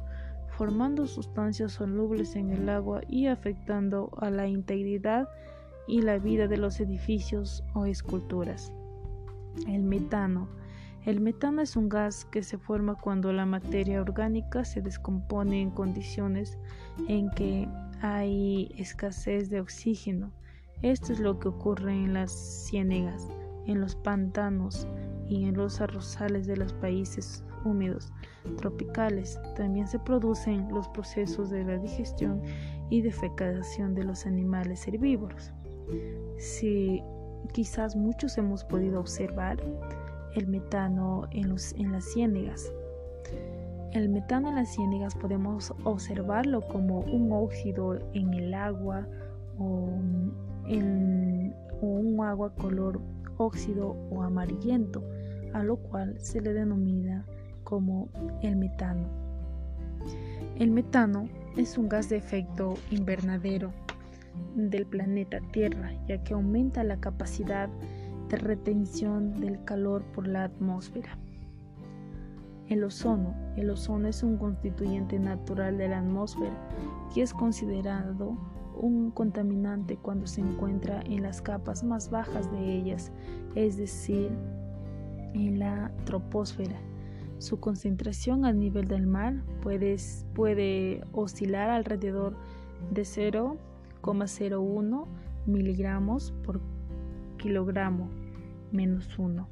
formando 0.57 1.07
sustancias 1.07 1.73
solubles 1.73 2.35
en 2.35 2.51
el 2.51 2.69
agua 2.71 3.03
y 3.09 3.27
afectando 3.27 4.11
a 4.21 4.31
la 4.31 4.49
integridad 4.49 5.29
y 5.87 6.01
la 6.01 6.19
vida 6.19 6.49
de 6.49 6.57
los 6.57 6.81
edificios 6.81 7.62
o 7.75 7.85
esculturas. 7.85 8.73
El 9.69 9.83
metano. 9.83 10.49
El 11.05 11.21
metano 11.21 11.61
es 11.61 11.77
un 11.77 11.88
gas 11.88 12.25
que 12.25 12.42
se 12.42 12.59
forma 12.59 12.97
cuando 12.97 13.33
la 13.33 13.47
materia 13.47 14.01
orgánica 14.01 14.64
se 14.64 14.81
descompone 14.81 15.61
en 15.61 15.71
condiciones 15.71 16.59
en 17.07 17.31
que 17.31 17.69
hay 18.01 18.75
escasez 18.79 19.51
de 19.51 19.61
oxígeno. 19.61 20.33
Esto 20.83 21.12
es 21.12 21.21
lo 21.21 21.38
que 21.38 21.49
ocurre 21.49 21.92
en 21.92 22.14
las 22.14 22.33
ciénegas, 22.66 23.29
en 23.66 23.81
los 23.81 23.95
pantanos 23.95 24.88
y 25.29 25.45
en 25.45 25.57
los 25.57 25.81
arrozales 25.81 26.47
de 26.47 26.57
los 26.57 26.73
países 26.73 27.45
húmedos 27.67 28.13
tropicales. 28.57 29.39
También 29.57 29.89
se 29.89 29.99
producen 29.99 30.69
los 30.73 30.89
procesos 30.89 31.51
de 31.51 31.65
la 31.65 31.77
digestión 31.79 32.41
y 32.91 33.03
defecación 33.03 33.95
de 33.95 34.05
los 34.05 34.27
animales 34.27 34.87
herbívoros. 34.87 35.53
Si 36.39 37.03
quizás 37.53 37.97
muchos 37.97 38.39
hemos 38.39 38.65
podido 38.65 39.01
observar 39.01 39.63
el 40.35 40.47
metano 40.47 41.25
en, 41.31 41.55
en 41.77 41.93
las 41.93 42.05
ciénegas. 42.05 42.73
El 43.93 44.11
metano 44.11 44.51
en 44.51 44.57
las 44.57 44.75
ciénegas 44.75 45.15
podemos 45.15 45.73
observarlo 45.85 46.61
como 46.69 47.01
un 47.01 47.33
óxido 47.33 47.99
en 48.13 48.35
el 48.35 48.53
agua 48.53 49.07
o, 49.59 49.89
en, 50.67 51.55
o 51.81 51.87
un 51.87 52.21
agua 52.23 52.55
color 52.55 53.01
óxido 53.39 53.97
o 54.11 54.23
amarillento, 54.23 55.03
a 55.55 55.63
lo 55.63 55.77
cual 55.77 56.19
se 56.19 56.41
le 56.41 56.53
denomina 56.53 57.27
como 57.67 58.09
el 58.43 58.55
metano. 58.55 59.09
El 60.57 60.71
metano 60.71 61.29
es 61.57 61.77
un 61.77 61.89
gas 61.89 62.09
de 62.09 62.17
efecto 62.17 62.75
invernadero 62.93 63.73
del 64.55 64.87
planeta 64.87 65.41
Tierra, 65.53 65.93
ya 66.07 66.23
que 66.23 66.35
aumenta 66.35 66.85
la 66.85 66.99
capacidad 66.99 67.69
de 68.29 68.37
retención 68.37 69.41
del 69.41 69.65
calor 69.65 70.05
por 70.15 70.29
la 70.29 70.45
atmósfera. 70.45 71.19
El 72.69 72.85
ozono. 72.85 73.35
El 73.57 73.71
ozono 73.71 74.07
es 74.09 74.23
un 74.23 74.37
constituyente 74.37 75.19
natural 75.19 75.77
de 75.77 75.89
la 75.89 75.99
atmósfera 75.99 76.55
que 77.13 77.23
es 77.23 77.35
considerado 77.35 78.37
un 78.77 79.11
contaminante 79.11 79.97
cuando 79.97 80.27
se 80.27 80.41
encuentra 80.41 81.03
en 81.03 81.23
las 81.23 81.43
capas 81.43 81.83
más 81.83 82.11
bajas 82.11 82.51
de 82.53 82.77
ellas, 82.77 83.11
es 83.57 83.77
decir, 83.77 84.31
en 85.35 85.59
la 85.59 85.91
troposfera. 86.05 86.79
Su 87.38 87.61
concentración 87.61 88.46
a 88.46 88.53
nivel 88.53 88.88
del 88.88 89.07
mar 89.07 89.44
puede, 89.62 89.96
oscilar 91.12 91.70
alrededor 91.70 92.35
de 92.90 93.03
0,01 93.03 95.07
miligramos 95.46 96.33
por 96.44 96.61
kilogramo 97.37 98.09
menos 98.72 99.18
1. 99.18 99.49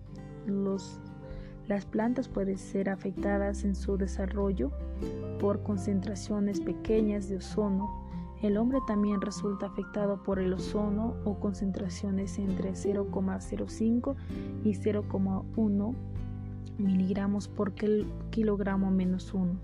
las 1.66 1.86
plantas 1.86 2.28
pueden 2.28 2.58
ser 2.58 2.88
afectadas 2.88 3.64
en 3.64 3.74
su 3.74 3.96
desarrollo 3.96 4.70
por 5.38 5.62
concentraciones 5.62 6.60
pequeñas 6.60 7.28
de 7.28 7.36
ozono. 7.36 8.02
El 8.42 8.56
hombre 8.56 8.78
también 8.86 9.20
resulta 9.20 9.66
afectado 9.66 10.22
por 10.22 10.38
el 10.38 10.52
ozono 10.52 11.14
o 11.24 11.38
concentraciones 11.38 12.38
entre 12.38 12.72
0,05 12.72 14.16
y 14.64 14.72
0,1 14.72 15.94
miligramos 16.78 17.48
por 17.48 17.74
kilogramo 18.30 18.90
menos 18.90 19.32
1, 19.32 19.58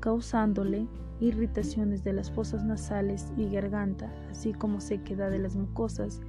causándole 0.00 0.86
irritaciones 1.20 2.04
de 2.04 2.12
las 2.12 2.30
fosas 2.30 2.64
nasales 2.64 3.32
y 3.36 3.48
garganta, 3.48 4.12
así 4.30 4.52
como 4.52 4.80
sequedad 4.80 5.30
de 5.30 5.38
las 5.38 5.56
mucosas 5.56 6.20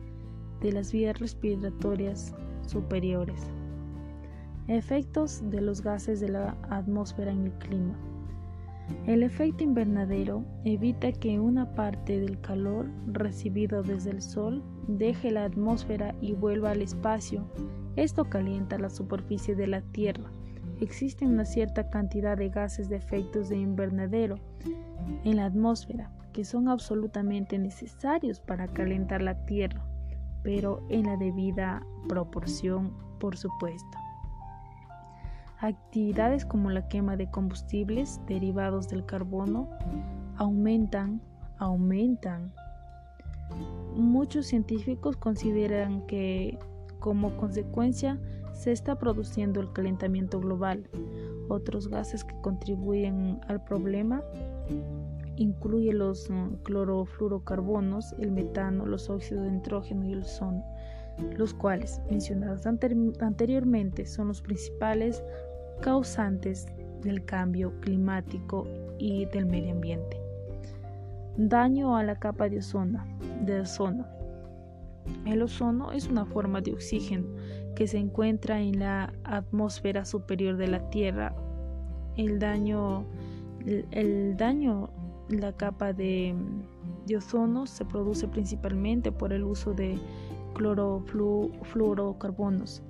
de 0.61 0.71
las 0.71 0.91
vías 0.91 1.19
respiratorias 1.19 2.33
superiores. 2.67 3.41
Efectos 4.67 5.41
de 5.49 5.61
los 5.61 5.81
gases 5.81 6.19
de 6.19 6.29
la 6.29 6.55
atmósfera 6.69 7.31
en 7.31 7.45
el 7.45 7.51
clima. 7.53 7.95
El 9.05 9.23
efecto 9.23 9.63
invernadero 9.63 10.43
evita 10.65 11.11
que 11.11 11.39
una 11.39 11.73
parte 11.75 12.19
del 12.19 12.39
calor 12.41 12.87
recibido 13.07 13.83
desde 13.83 14.11
el 14.11 14.21
Sol 14.21 14.63
deje 14.87 15.31
la 15.31 15.45
atmósfera 15.45 16.15
y 16.21 16.33
vuelva 16.33 16.71
al 16.71 16.81
espacio 16.81 17.45
esto 17.99 18.25
calienta 18.25 18.77
la 18.77 18.89
superficie 18.89 19.55
de 19.55 19.67
la 19.67 19.81
Tierra. 19.81 20.31
Existe 20.79 21.25
una 21.25 21.45
cierta 21.45 21.89
cantidad 21.89 22.37
de 22.37 22.49
gases 22.49 22.89
de 22.89 22.95
efectos 22.95 23.49
de 23.49 23.57
invernadero 23.57 24.35
en 25.23 25.35
la 25.35 25.45
atmósfera 25.45 26.11
que 26.33 26.45
son 26.45 26.69
absolutamente 26.69 27.57
necesarios 27.57 28.39
para 28.39 28.67
calentar 28.67 29.21
la 29.21 29.45
Tierra, 29.45 29.83
pero 30.43 30.81
en 30.89 31.03
la 31.03 31.17
debida 31.17 31.83
proporción, 32.07 32.93
por 33.19 33.35
supuesto. 33.35 33.97
Actividades 35.59 36.45
como 36.45 36.69
la 36.69 36.87
quema 36.87 37.17
de 37.17 37.29
combustibles 37.29 38.21
derivados 38.27 38.87
del 38.87 39.05
carbono 39.05 39.69
aumentan, 40.37 41.21
aumentan. 41.57 42.53
Muchos 43.93 44.45
científicos 44.45 45.17
consideran 45.17 46.05
que 46.07 46.57
como 46.99 47.35
consecuencia, 47.37 48.19
se 48.53 48.71
está 48.71 48.97
produciendo 48.97 49.61
el 49.61 49.71
calentamiento 49.71 50.39
global. 50.39 50.89
Otros 51.47 51.87
gases 51.87 52.23
que 52.23 52.35
contribuyen 52.41 53.39
al 53.47 53.63
problema 53.63 54.21
incluyen 55.37 55.99
los 55.99 56.29
mm, 56.29 56.55
clorofluorocarbonos, 56.63 58.13
el 58.19 58.31
metano, 58.31 58.85
los 58.85 59.09
óxidos 59.09 59.45
de 59.45 59.51
nitrógeno 59.51 60.05
y 60.05 60.13
el 60.13 60.23
ozono, 60.23 60.63
los 61.37 61.53
cuales, 61.53 62.01
mencionados 62.09 62.65
anteriormente, 62.65 64.05
son 64.05 64.27
los 64.27 64.41
principales 64.41 65.23
causantes 65.81 66.67
del 67.01 67.23
cambio 67.23 67.71
climático 67.79 68.67
y 68.97 69.25
del 69.25 69.45
medio 69.45 69.71
ambiente. 69.71 70.19
Daño 71.37 71.95
a 71.95 72.03
la 72.03 72.19
capa 72.19 72.49
de 72.49 72.57
ozono. 72.59 74.18
El 75.25 75.41
ozono 75.41 75.91
es 75.91 76.07
una 76.07 76.25
forma 76.25 76.61
de 76.61 76.71
oxígeno 76.73 77.25
que 77.75 77.87
se 77.87 77.97
encuentra 77.97 78.61
en 78.61 78.77
la 78.79 79.11
atmósfera 79.23 80.05
superior 80.05 80.57
de 80.57 80.67
la 80.67 80.87
Tierra. 80.89 81.35
El 82.17 82.39
daño, 82.39 83.05
el, 83.91 84.35
daño 84.37 84.89
la 85.29 85.53
capa 85.53 85.93
de, 85.93 86.35
ozono 87.15 87.67
se 87.67 87.85
produce 87.85 88.27
principalmente 88.27 89.11
por 89.11 89.33
el 89.33 89.43
uso 89.43 89.73
de 89.73 89.97
clorofluorocarbonos. 90.55 92.83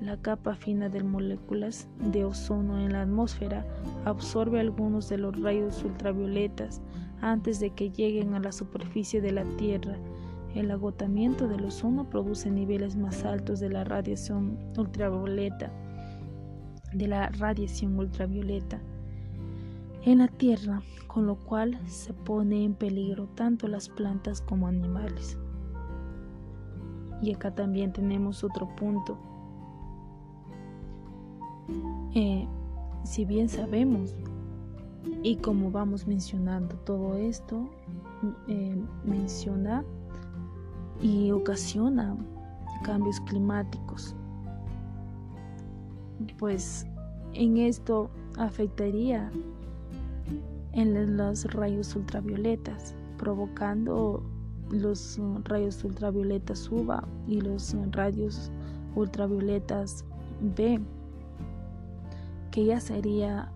La 0.00 0.16
capa 0.16 0.54
fina 0.54 0.88
de 0.88 1.02
moléculas 1.02 1.88
de 2.10 2.24
ozono 2.24 2.80
en 2.80 2.92
la 2.92 3.02
atmósfera 3.02 3.66
absorbe 4.06 4.60
algunos 4.60 5.10
de 5.10 5.18
los 5.18 5.38
rayos 5.40 5.84
ultravioletas 5.84 6.80
antes 7.20 7.60
de 7.60 7.70
que 7.70 7.90
lleguen 7.90 8.32
a 8.34 8.40
la 8.40 8.52
superficie 8.52 9.20
de 9.20 9.32
la 9.32 9.44
Tierra 9.56 9.98
el 10.54 10.70
agotamiento 10.70 11.46
del 11.46 11.64
ozono 11.64 12.08
produce 12.08 12.50
niveles 12.50 12.96
más 12.96 13.24
altos 13.24 13.60
de 13.60 13.70
la 13.70 13.84
radiación 13.84 14.58
ultravioleta, 14.76 15.70
de 16.92 17.06
la 17.06 17.28
radiación 17.28 17.98
ultravioleta 17.98 18.80
en 20.04 20.18
la 20.18 20.28
Tierra, 20.28 20.82
con 21.06 21.26
lo 21.26 21.36
cual 21.36 21.78
se 21.86 22.14
pone 22.14 22.64
en 22.64 22.74
peligro 22.74 23.28
tanto 23.34 23.68
las 23.68 23.88
plantas 23.88 24.40
como 24.40 24.66
animales. 24.66 25.38
Y 27.22 27.34
acá 27.34 27.54
también 27.54 27.92
tenemos 27.92 28.42
otro 28.42 28.68
punto. 28.76 29.18
Eh, 32.14 32.48
si 33.04 33.24
bien 33.24 33.48
sabemos 33.48 34.16
y 35.22 35.36
como 35.36 35.70
vamos 35.70 36.06
mencionando 36.06 36.76
todo 36.78 37.14
esto, 37.16 37.68
eh, 38.48 38.76
menciona 39.04 39.84
y 41.00 41.30
ocasiona 41.30 42.16
cambios 42.84 43.20
climáticos. 43.20 44.14
Pues 46.38 46.86
en 47.34 47.56
esto 47.56 48.10
afectaría 48.36 49.30
en 50.72 51.16
los 51.16 51.44
rayos 51.52 51.96
ultravioletas, 51.96 52.94
provocando 53.18 54.22
los 54.70 55.18
rayos 55.44 55.82
ultravioletas 55.84 56.70
UVA 56.70 57.06
y 57.26 57.40
los 57.40 57.74
rayos 57.90 58.50
ultravioletas 58.94 60.04
B, 60.56 60.80
que 62.50 62.64
ya 62.66 62.80
sería 62.80 63.50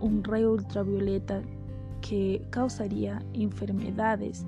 un 0.00 0.22
rayo 0.24 0.52
ultravioleta 0.52 1.42
que 2.00 2.42
causaría 2.50 3.20
enfermedades 3.32 4.46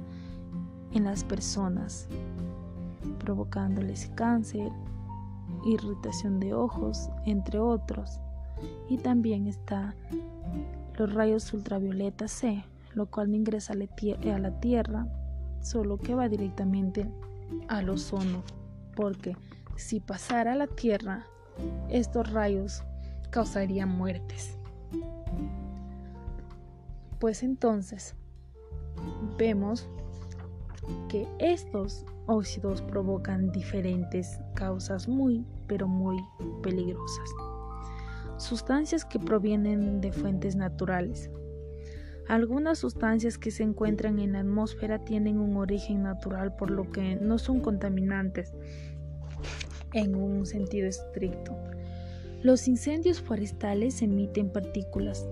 en 0.92 1.04
las 1.04 1.24
personas, 1.24 2.08
provocándoles 3.18 4.10
cáncer, 4.14 4.70
irritación 5.64 6.40
de 6.40 6.54
ojos, 6.54 7.10
entre 7.26 7.58
otros. 7.58 8.20
Y 8.88 8.98
también 8.98 9.46
está 9.46 9.94
los 10.96 11.12
rayos 11.14 11.52
ultravioleta 11.54 12.28
C, 12.28 12.64
lo 12.94 13.06
cual 13.06 13.30
no 13.30 13.36
ingresa 13.36 13.72
a 13.72 14.38
la 14.38 14.60
Tierra, 14.60 15.06
solo 15.60 15.98
que 15.98 16.14
va 16.14 16.28
directamente 16.28 17.10
al 17.68 17.88
ozono, 17.88 18.42
porque 18.94 19.36
si 19.76 20.00
pasara 20.00 20.52
a 20.52 20.56
la 20.56 20.66
Tierra, 20.66 21.24
estos 21.88 22.30
rayos 22.30 22.82
causarían 23.30 23.88
muertes. 23.88 24.56
Pues 27.18 27.42
entonces 27.42 28.14
vemos 29.38 29.88
que 31.08 31.26
estos 31.38 32.04
óxidos 32.26 32.82
provocan 32.82 33.50
diferentes 33.50 34.40
causas 34.54 35.08
muy, 35.08 35.44
pero 35.66 35.88
muy 35.88 36.16
peligrosas. 36.62 37.30
Sustancias 38.36 39.04
que 39.04 39.18
provienen 39.18 40.00
de 40.00 40.12
fuentes 40.12 40.56
naturales. 40.56 41.30
Algunas 42.28 42.78
sustancias 42.78 43.38
que 43.38 43.50
se 43.50 43.64
encuentran 43.64 44.18
en 44.18 44.32
la 44.32 44.40
atmósfera 44.40 45.04
tienen 45.04 45.38
un 45.38 45.56
origen 45.56 46.04
natural 46.04 46.54
por 46.54 46.70
lo 46.70 46.90
que 46.90 47.16
no 47.16 47.38
son 47.38 47.60
contaminantes 47.60 48.54
en 49.92 50.14
un 50.14 50.46
sentido 50.46 50.86
estricto. 50.86 51.56
Los 52.42 52.68
incendios 52.68 53.20
forestales 53.20 54.00
emiten 54.00 54.50
partículas, 54.50 55.28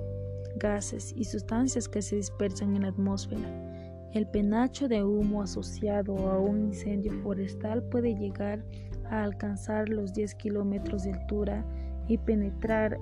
gases 0.56 1.14
y 1.16 1.24
sustancias 1.24 1.88
que 1.88 2.02
se 2.02 2.16
dispersan 2.16 2.76
en 2.76 2.82
la 2.82 2.88
atmósfera. 2.88 3.67
El 4.12 4.26
penacho 4.26 4.88
de 4.88 5.04
humo 5.04 5.42
asociado 5.42 6.16
a 6.30 6.38
un 6.38 6.60
incendio 6.60 7.12
forestal 7.22 7.82
puede 7.82 8.14
llegar 8.14 8.64
a 9.10 9.22
alcanzar 9.22 9.88
los 9.88 10.14
10 10.14 10.34
kilómetros 10.36 11.04
de 11.04 11.12
altura 11.12 11.64
y 12.08 12.16
penetrar 12.16 12.98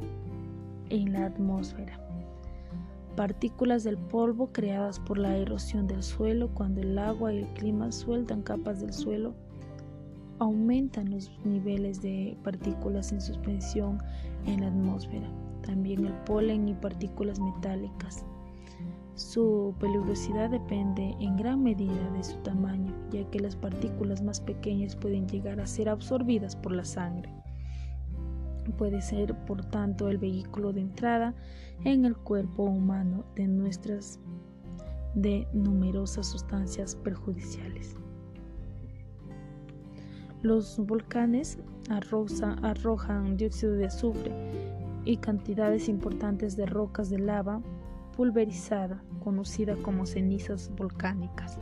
en 0.91 1.13
la 1.13 1.27
atmósfera. 1.27 2.01
Partículas 3.15 3.85
del 3.85 3.97
polvo 3.97 4.53
creadas 4.53 4.99
por 5.01 5.17
la 5.17 5.37
erosión 5.37 5.87
del 5.87 6.03
suelo 6.03 6.53
cuando 6.53 6.83
el 6.83 6.99
agua 6.99 7.33
y 7.33 7.39
el 7.39 7.49
clima 7.55 7.91
sueltan 7.93 8.43
capas 8.43 8.81
del 8.81 8.93
suelo 8.93 9.35
aumentan 10.39 11.11
los 11.11 11.31
niveles 11.45 12.03
de 12.03 12.37
partículas 12.43 13.13
en 13.13 13.21
suspensión 13.21 13.99
en 14.45 14.61
la 14.61 14.69
atmósfera, 14.69 15.29
también 15.63 16.05
el 16.05 16.13
polen 16.25 16.69
y 16.69 16.75
partículas 16.75 17.41
metálicas. 17.41 18.25
Su 19.17 19.75
peligrosidad 19.81 20.51
depende 20.51 21.17
en 21.21 21.39
gran 21.39 21.63
medida 21.63 22.11
de 22.11 22.23
su 22.23 22.37
tamaño, 22.43 22.93
ya 23.11 23.25
que 23.31 23.41
las 23.41 23.57
partículas 23.57 24.23
más 24.23 24.43
pequeñas 24.43 24.95
pueden 24.95 25.27
llegar 25.27 25.59
a 25.59 25.67
ser 25.67 25.89
absorbidas 25.89 26.55
por 26.55 26.73
la 26.73 26.85
sangre. 26.85 27.33
Puede 28.77 29.01
ser, 29.01 29.35
por 29.47 29.65
tanto, 29.65 30.11
el 30.11 30.19
vehículo 30.19 30.75
de 30.75 30.83
entrada 30.83 31.35
en 31.85 32.05
el 32.05 32.15
cuerpo 32.15 32.65
humano 32.65 33.25
de 33.35 33.47
nuestras 33.47 34.21
de 35.15 35.49
numerosas 35.55 36.27
sustancias 36.27 36.95
perjudiciales. 36.95 37.97
Los 40.43 40.79
volcanes 40.79 41.59
arrojan 41.89 43.39
dióxido 43.39 43.73
de 43.73 43.87
azufre 43.87 44.31
y 45.07 45.17
cantidades 45.17 45.89
importantes 45.89 46.55
de 46.55 46.67
rocas 46.67 47.09
de 47.09 47.19
lava 47.19 47.63
pulverizada, 48.17 49.03
conocida 49.23 49.77
como 49.77 50.07
cenizas 50.07 50.71
volcánicas. 50.77 51.59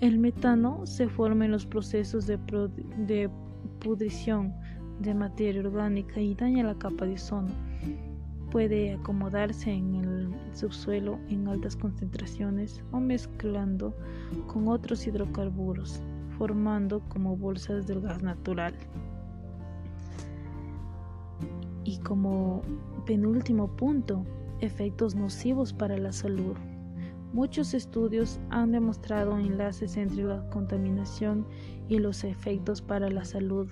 El 0.00 0.18
metano 0.18 0.86
se 0.86 1.08
forma 1.08 1.44
en 1.44 1.50
los 1.50 1.66
procesos 1.66 2.26
de, 2.26 2.38
pudrición 3.80 4.54
de 5.00 5.14
materia 5.14 5.60
orgánica 5.60 6.20
y 6.20 6.34
daña 6.34 6.64
la 6.64 6.74
capa 6.74 7.04
de 7.04 7.14
ozono. 7.14 7.50
Puede 8.50 8.94
acomodarse 8.94 9.70
en 9.70 9.94
el 9.94 10.28
subsuelo 10.54 11.18
en 11.28 11.46
altas 11.48 11.76
concentraciones 11.76 12.82
o 12.92 12.98
mezclando 12.98 13.94
con 14.46 14.68
otros 14.68 15.06
hidrocarburos 15.06 16.02
formando 16.40 17.02
como 17.10 17.36
bolsas 17.36 17.86
del 17.86 18.00
gas 18.00 18.22
natural. 18.22 18.72
Y 21.84 21.98
como 21.98 22.62
penúltimo 23.04 23.68
punto, 23.76 24.24
efectos 24.60 25.14
nocivos 25.14 25.72
para 25.72 25.96
la 25.96 26.12
salud. 26.12 26.56
Muchos 27.32 27.74
estudios 27.74 28.40
han 28.50 28.72
demostrado 28.72 29.38
enlaces 29.38 29.96
entre 29.96 30.24
la 30.24 30.48
contaminación 30.50 31.46
y 31.88 31.98
los 31.98 32.24
efectos 32.24 32.82
para 32.82 33.08
la 33.08 33.24
salud 33.24 33.68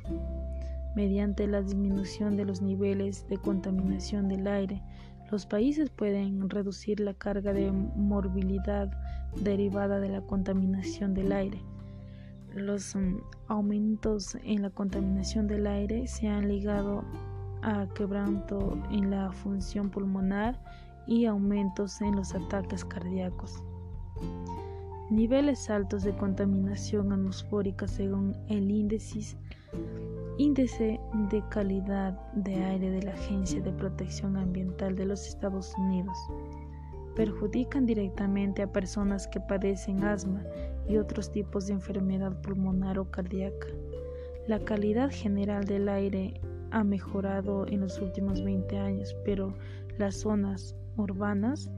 mediante 0.94 1.46
la 1.46 1.62
disminución 1.62 2.36
de 2.36 2.44
los 2.44 2.62
niveles 2.62 3.26
de 3.28 3.36
contaminación 3.36 4.28
del 4.28 4.46
aire. 4.46 4.82
Los 5.30 5.46
países 5.46 5.90
pueden 5.90 6.48
reducir 6.48 7.00
la 7.00 7.14
carga 7.14 7.52
de 7.52 7.70
morbilidad 7.70 8.90
derivada 9.42 10.00
de 10.00 10.08
la 10.08 10.22
contaminación 10.22 11.14
del 11.14 11.32
aire 11.32 11.62
los 12.54 12.94
mm, 12.94 13.18
aumentos 13.48 14.36
en 14.42 14.62
la 14.62 14.70
contaminación 14.70 15.46
del 15.46 15.66
aire 15.66 16.06
se 16.06 16.28
han 16.28 16.48
ligado 16.48 17.04
a 17.62 17.86
quebranto 17.94 18.78
en 18.90 19.10
la 19.10 19.32
función 19.32 19.90
pulmonar 19.90 20.58
y 21.06 21.24
aumentos 21.24 22.00
en 22.00 22.16
los 22.16 22.34
ataques 22.34 22.84
cardíacos. 22.84 23.62
Niveles 25.10 25.70
altos 25.70 26.02
de 26.02 26.14
contaminación 26.14 27.12
atmosférica 27.12 27.86
según 27.88 28.36
el 28.48 28.70
índice, 28.70 29.36
índice 30.36 31.00
de 31.30 31.42
calidad 31.48 32.12
de 32.34 32.62
aire 32.62 32.90
de 32.90 33.02
la 33.02 33.12
Agencia 33.12 33.60
de 33.60 33.72
Protección 33.72 34.36
Ambiental 34.36 34.96
de 34.96 35.06
los 35.06 35.26
Estados 35.26 35.74
Unidos 35.78 36.16
perjudican 37.18 37.84
directamente 37.84 38.62
a 38.62 38.70
personas 38.70 39.26
que 39.26 39.40
padecen 39.40 40.04
asma 40.04 40.44
y 40.88 40.98
otros 40.98 41.32
tipos 41.32 41.66
de 41.66 41.72
enfermedad 41.72 42.40
pulmonar 42.42 42.96
o 43.00 43.10
cardíaca. 43.10 43.66
La 44.46 44.60
calidad 44.60 45.10
general 45.10 45.64
del 45.64 45.88
aire 45.88 46.40
ha 46.70 46.84
mejorado 46.84 47.66
en 47.66 47.80
los 47.80 48.00
últimos 48.00 48.42
20 48.42 48.78
años, 48.78 49.16
pero 49.24 49.54
las 49.98 50.16
zonas 50.16 50.76
urbanas 50.96 51.70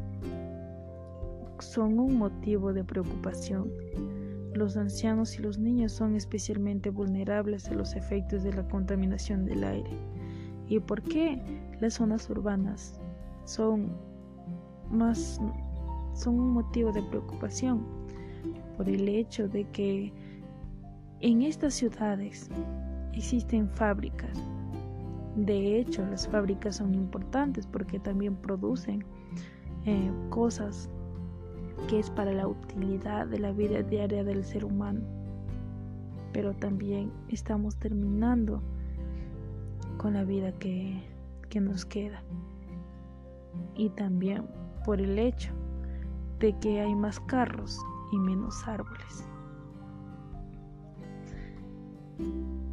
son 1.59 1.99
un 1.99 2.17
motivo 2.17 2.73
de 2.73 2.85
preocupación. 2.85 3.71
Los 4.55 4.77
ancianos 4.77 5.39
y 5.39 5.43
los 5.43 5.59
niños 5.59 5.93
son 5.93 6.17
especialmente 6.17 6.91
vulnerables 6.91 7.69
a 7.69 7.75
los 7.75 7.95
efectos 7.95 8.43
de 8.43 8.53
la 8.53 8.67
contaminación 8.69 9.45
del 9.45 9.65
aire. 9.65 9.91
¿Y 10.69 10.81
por 10.81 11.03
qué 11.03 11.41
las 11.81 11.95
zonas 11.95 12.29
urbanas 12.31 13.01
son 13.45 13.93
más 14.91 15.41
son 16.15 16.41
un 16.41 16.53
motivo 16.53 16.93
de 16.93 17.03
preocupación 17.03 17.87
por 18.77 18.89
el 18.89 19.09
hecho 19.09 19.49
de 19.49 19.65
que 19.71 20.13
en 21.21 21.43
estas 21.43 21.75
ciudades 21.75 22.49
existen 23.13 23.69
fábricas. 23.69 24.39
De 25.37 25.79
hecho, 25.79 26.05
las 26.07 26.27
fábricas 26.29 26.77
son 26.77 26.95
importantes 26.95 27.67
porque 27.67 27.99
también 28.01 28.35
producen 28.37 29.05
eh, 29.87 30.11
cosas 30.29 30.91
que 31.89 31.99
es 32.01 32.11
para 32.11 32.33
la 32.33 32.47
utilidad 32.47 33.27
de 33.27 33.39
la 33.39 33.53
vida 33.53 33.83
diaria 33.83 34.25
del 34.25 34.45
ser 34.45 34.65
humano. 34.65 35.01
Pero 36.33 36.53
también 36.55 37.13
estamos 37.29 37.77
terminando 37.77 38.63
con 39.99 40.15
la 40.15 40.25
vida 40.25 40.53
que, 40.53 41.03
que 41.49 41.61
nos 41.61 41.85
queda. 41.85 42.23
Y 43.75 43.91
también 43.91 44.47
por 44.85 45.01
el 45.01 45.19
hecho 45.19 45.53
de 46.39 46.53
que 46.59 46.81
hay 46.81 46.95
más 46.95 47.21
carros 47.21 47.79
y 48.13 48.19
menos 48.19 48.67
árboles. 48.67 49.27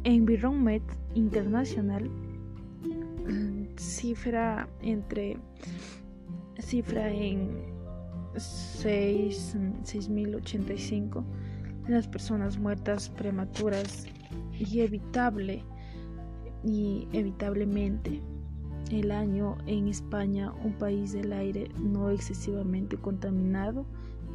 Environment 0.04 0.84
International 1.14 2.10
cifra 3.76 4.68
entre 4.82 5.38
cifra 6.58 7.10
en 7.10 7.50
6085 8.36 11.24
las 11.88 12.06
personas 12.06 12.58
muertas 12.58 13.08
prematuras 13.08 14.06
y 14.58 14.80
evitable 14.80 15.64
y 16.64 17.08
evitablemente. 17.12 18.20
El 18.90 19.10
año 19.10 19.58
en 19.66 19.88
España, 19.88 20.52
un 20.64 20.72
país 20.72 21.12
del 21.12 21.34
aire 21.34 21.68
no 21.78 22.08
excesivamente 22.10 22.96
contaminado 22.96 23.84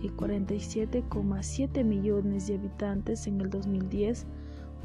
y 0.01 0.10
47,7 0.10 1.84
millones 1.84 2.47
de 2.47 2.56
habitantes 2.56 3.25
en 3.25 3.41
el 3.41 3.49
2010 3.49 4.27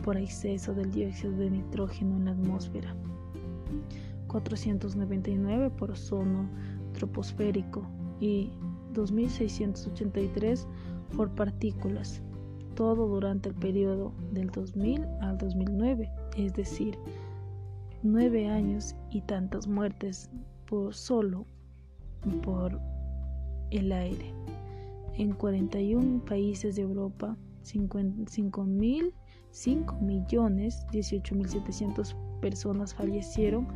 por 0.03 0.17
exceso 0.17 0.75
del 0.75 0.91
dióxido 0.91 1.37
de 1.37 1.51
nitrógeno 1.51 2.17
en 2.17 2.25
la 2.27 2.31
atmósfera, 2.31 2.95
499 4.29 5.71
por 5.71 5.91
ozono 5.91 6.49
troposférico 6.93 7.87
y 8.21 8.51
2683 8.95 10.67
por 11.17 11.31
partículas, 11.35 12.23
todo 12.75 13.07
durante 13.07 13.49
el 13.49 13.55
periodo 13.55 14.13
del 14.33 14.51
2000 14.51 15.05
al 15.21 15.39
2009, 15.39 16.11
es 16.37 16.53
decir, 16.55 16.99
nueve 18.03 18.49
años 18.49 18.95
y 19.11 19.23
tantas 19.23 19.67
muertes 19.67 20.31
por 20.67 20.95
solo 20.95 21.47
por 22.43 22.81
el 23.71 23.93
aire. 23.93 24.33
En 25.15 25.33
41 25.33 26.25
países 26.25 26.77
de 26.77 26.83
Europa, 26.83 27.37
5.000 27.65 29.13
5.018.700 29.65 32.15
personas 32.41 32.95
fallecieron 32.95 33.67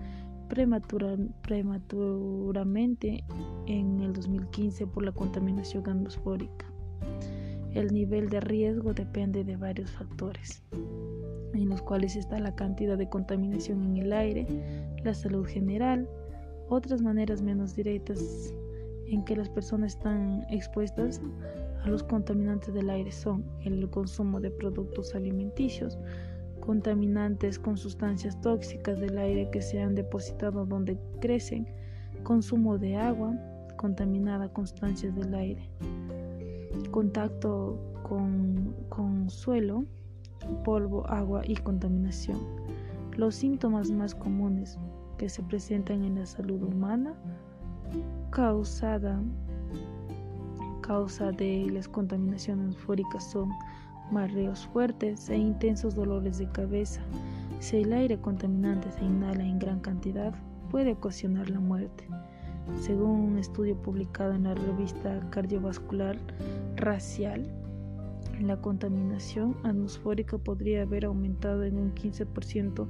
prematuramente 0.48 3.24
en 3.66 4.00
el 4.00 4.12
2015 4.12 4.86
por 4.86 5.04
la 5.04 5.10
contaminación 5.12 5.88
atmosférica. 5.88 6.66
El 7.72 7.92
nivel 7.92 8.28
de 8.28 8.40
riesgo 8.40 8.92
depende 8.92 9.44
de 9.44 9.56
varios 9.56 9.90
factores, 9.90 10.62
en 11.54 11.68
los 11.68 11.80
cuales 11.82 12.16
está 12.16 12.38
la 12.38 12.54
cantidad 12.54 12.98
de 12.98 13.08
contaminación 13.08 13.82
en 13.82 13.96
el 13.96 14.12
aire, 14.12 14.46
la 15.02 15.14
salud 15.14 15.46
general, 15.46 16.08
otras 16.68 17.02
maneras 17.02 17.42
menos 17.42 17.74
directas 17.74 18.54
en 19.06 19.24
que 19.24 19.36
las 19.36 19.48
personas 19.48 19.96
están 19.96 20.46
expuestas 20.50 21.20
a 21.84 21.88
los 21.88 22.02
contaminantes 22.02 22.72
del 22.74 22.90
aire 22.90 23.10
son 23.10 23.44
el 23.64 23.88
consumo 23.90 24.40
de 24.40 24.50
productos 24.50 25.14
alimenticios, 25.14 25.98
contaminantes 26.60 27.58
con 27.58 27.76
sustancias 27.76 28.40
tóxicas 28.40 29.00
del 29.00 29.18
aire 29.18 29.50
que 29.50 29.60
se 29.60 29.80
han 29.80 29.94
depositado 29.94 30.64
donde 30.64 30.96
crecen, 31.20 31.66
consumo 32.22 32.78
de 32.78 32.96
agua 32.96 33.34
contaminada 33.76 34.48
con 34.48 34.66
sustancias 34.66 35.14
del 35.16 35.34
aire, 35.34 35.68
contacto 36.92 37.78
con, 38.04 38.74
con 38.88 39.28
suelo, 39.28 39.84
polvo, 40.64 41.06
agua 41.08 41.42
y 41.44 41.56
contaminación. 41.56 42.38
Los 43.16 43.34
síntomas 43.34 43.90
más 43.90 44.14
comunes 44.14 44.78
que 45.18 45.28
se 45.28 45.42
presentan 45.42 46.04
en 46.04 46.16
la 46.16 46.26
salud 46.26 46.62
humana 46.62 47.14
causada 48.30 49.20
causa 50.82 51.32
de 51.32 51.70
las 51.72 51.88
contaminaciones 51.88 52.66
atmosféricas 52.66 53.30
son 53.30 53.50
mareos 54.10 54.66
fuertes 54.66 55.30
e 55.30 55.36
intensos 55.38 55.94
dolores 55.94 56.38
de 56.38 56.50
cabeza. 56.50 57.00
Si 57.60 57.78
el 57.78 57.92
aire 57.92 58.20
contaminante 58.20 58.90
se 58.92 59.04
inhala 59.04 59.44
en 59.44 59.58
gran 59.58 59.80
cantidad, 59.80 60.34
puede 60.70 60.92
ocasionar 60.92 61.48
la 61.48 61.60
muerte. 61.60 62.06
Según 62.80 63.20
un 63.20 63.38
estudio 63.38 63.76
publicado 63.80 64.34
en 64.34 64.44
la 64.44 64.54
revista 64.54 65.20
cardiovascular 65.30 66.18
racial, 66.76 67.50
la 68.40 68.60
contaminación 68.60 69.56
atmosférica 69.62 70.36
podría 70.38 70.82
haber 70.82 71.04
aumentado 71.04 71.64
en 71.64 71.78
un 71.78 71.94
15% 71.94 72.86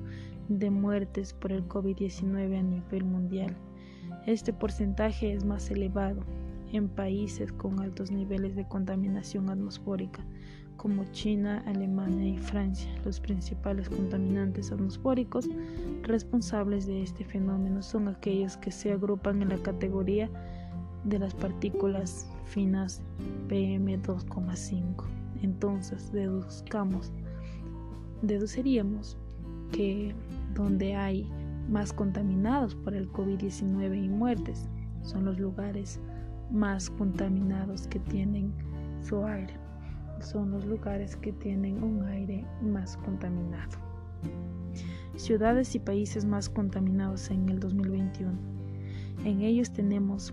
de 0.48 0.70
muertes 0.70 1.35
por 1.35 1.52
el 1.52 1.68
COVID-19 1.68 2.59
a 2.59 2.62
nivel 2.62 3.05
mundial. 3.05 3.55
Este 4.26 4.52
porcentaje 4.52 5.33
es 5.33 5.44
más 5.44 5.70
elevado 5.70 6.22
en 6.73 6.89
países 6.89 7.53
con 7.53 7.81
altos 7.81 8.11
niveles 8.11 8.57
de 8.57 8.67
contaminación 8.67 9.51
atmosférica, 9.51 10.25
como 10.77 11.05
China, 11.13 11.63
Alemania 11.67 12.29
y 12.29 12.39
Francia. 12.39 12.91
Los 13.05 13.21
principales 13.21 13.89
contaminantes 13.89 14.73
atmosféricos 14.73 15.49
responsables 16.03 16.87
de 16.87 17.03
este 17.03 17.25
fenómeno 17.25 17.83
son 17.83 18.09
aquellos 18.09 18.57
que 18.57 18.71
se 18.71 18.93
agrupan 18.93 19.43
en 19.43 19.51
la 19.51 19.59
categoría 19.59 20.31
de 21.05 21.19
las 21.19 21.35
partículas 21.35 22.29
finas 22.47 23.03
PM2,5. 23.49 25.05
Entonces, 25.43 26.13
deduzcamos, 26.13 27.13
deduciríamos 28.23 29.17
que 29.73 30.15
donde 30.55 30.95
hay 30.95 31.29
más 31.69 31.93
contaminados 31.93 32.75
por 32.75 32.95
el 32.95 33.11
COVID-19 33.11 34.05
y 34.05 34.09
muertes 34.09 34.69
son 35.03 35.25
los 35.25 35.39
lugares 35.39 36.01
más 36.53 36.91
contaminados 36.91 37.87
que 37.88 37.99
tienen 37.99 38.53
su 39.03 39.25
aire. 39.25 39.55
Son 40.21 40.51
los 40.51 40.65
lugares 40.65 41.17
que 41.17 41.33
tienen 41.33 41.83
un 41.83 42.05
aire 42.05 42.45
más 42.62 42.97
contaminado. 42.99 43.79
Ciudades 45.17 45.75
y 45.75 45.79
países 45.79 46.25
más 46.25 46.49
contaminados 46.49 47.31
en 47.31 47.49
el 47.49 47.59
2021. 47.59 48.33
En 49.25 49.43
ellos 49.43 49.73
tenemos 49.73 50.33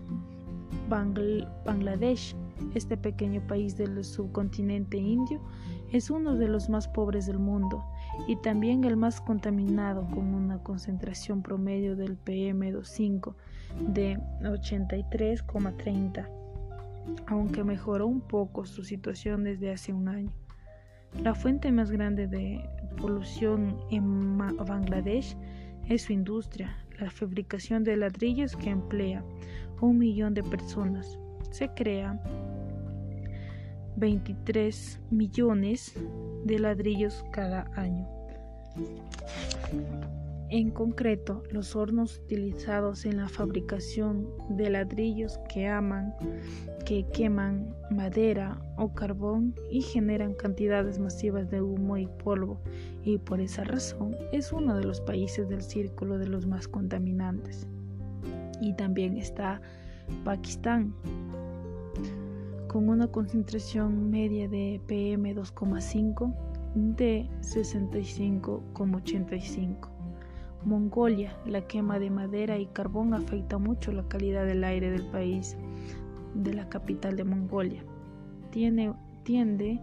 Bangladesh, 0.88 2.34
este 2.74 2.96
pequeño 2.96 3.40
país 3.46 3.76
del 3.76 4.04
subcontinente 4.04 4.96
indio, 4.96 5.40
es 5.92 6.10
uno 6.10 6.36
de 6.36 6.48
los 6.48 6.68
más 6.68 6.86
pobres 6.88 7.26
del 7.26 7.38
mundo 7.38 7.84
y 8.26 8.36
también 8.36 8.84
el 8.84 8.96
más 8.96 9.20
contaminado 9.20 10.06
con 10.06 10.34
una 10.34 10.62
concentración 10.62 11.42
promedio 11.42 11.96
del 11.96 12.18
PM2.5 12.18 13.34
de 13.92 14.18
83,30, 14.42 16.28
aunque 17.26 17.64
mejoró 17.64 18.06
un 18.06 18.20
poco 18.20 18.64
su 18.66 18.84
situación 18.84 19.44
desde 19.44 19.72
hace 19.72 19.92
un 19.92 20.08
año. 20.08 20.32
La 21.22 21.34
fuente 21.34 21.72
más 21.72 21.90
grande 21.90 22.28
de 22.28 22.64
polución 22.96 23.76
en 23.90 24.38
Bangladesh 24.38 25.36
es 25.88 26.02
su 26.02 26.12
industria, 26.12 26.76
la 27.00 27.10
fabricación 27.10 27.82
de 27.82 27.96
ladrillos 27.96 28.56
que 28.56 28.70
emplea 28.70 29.24
un 29.80 29.98
millón 29.98 30.34
de 30.34 30.42
personas. 30.42 31.18
Se 31.50 31.68
crea 31.70 32.20
23 33.96 35.00
millones 35.10 35.94
de 36.44 36.58
ladrillos 36.58 37.24
cada 37.32 37.70
año. 37.74 38.08
En 40.50 40.70
concreto, 40.70 41.44
los 41.52 41.76
hornos 41.76 42.18
utilizados 42.18 43.04
en 43.04 43.18
la 43.18 43.28
fabricación 43.28 44.26
de 44.48 44.68
ladrillos 44.68 45.38
que 45.48 45.68
aman, 45.68 46.12
que 46.84 47.06
queman 47.12 47.72
madera 47.88 48.60
o 48.76 48.92
carbón 48.92 49.54
y 49.70 49.80
generan 49.80 50.34
cantidades 50.34 50.98
masivas 50.98 51.48
de 51.50 51.62
humo 51.62 51.96
y 51.98 52.08
polvo, 52.08 52.60
y 53.04 53.18
por 53.18 53.40
esa 53.40 53.62
razón 53.62 54.16
es 54.32 54.52
uno 54.52 54.76
de 54.76 54.82
los 54.82 55.00
países 55.00 55.48
del 55.48 55.62
círculo 55.62 56.18
de 56.18 56.26
los 56.26 56.46
más 56.46 56.66
contaminantes. 56.66 57.68
Y 58.60 58.74
también 58.74 59.16
está 59.16 59.62
Pakistán, 60.24 60.92
con 62.70 62.88
una 62.88 63.08
concentración 63.08 64.10
media 64.10 64.48
de 64.48 64.80
PM2,5 64.86 66.32
de 66.76 67.28
65,85. 67.40 69.88
Mongolia, 70.64 71.36
la 71.46 71.66
quema 71.66 71.98
de 71.98 72.10
madera 72.10 72.58
y 72.58 72.66
carbón 72.66 73.12
afecta 73.12 73.58
mucho 73.58 73.90
la 73.90 74.06
calidad 74.06 74.46
del 74.46 74.62
aire 74.62 74.92
del 74.92 75.04
país, 75.06 75.56
de 76.34 76.54
la 76.54 76.68
capital 76.68 77.16
de 77.16 77.24
Mongolia. 77.24 77.82
Tiene, 78.52 78.94
tiende, 79.24 79.80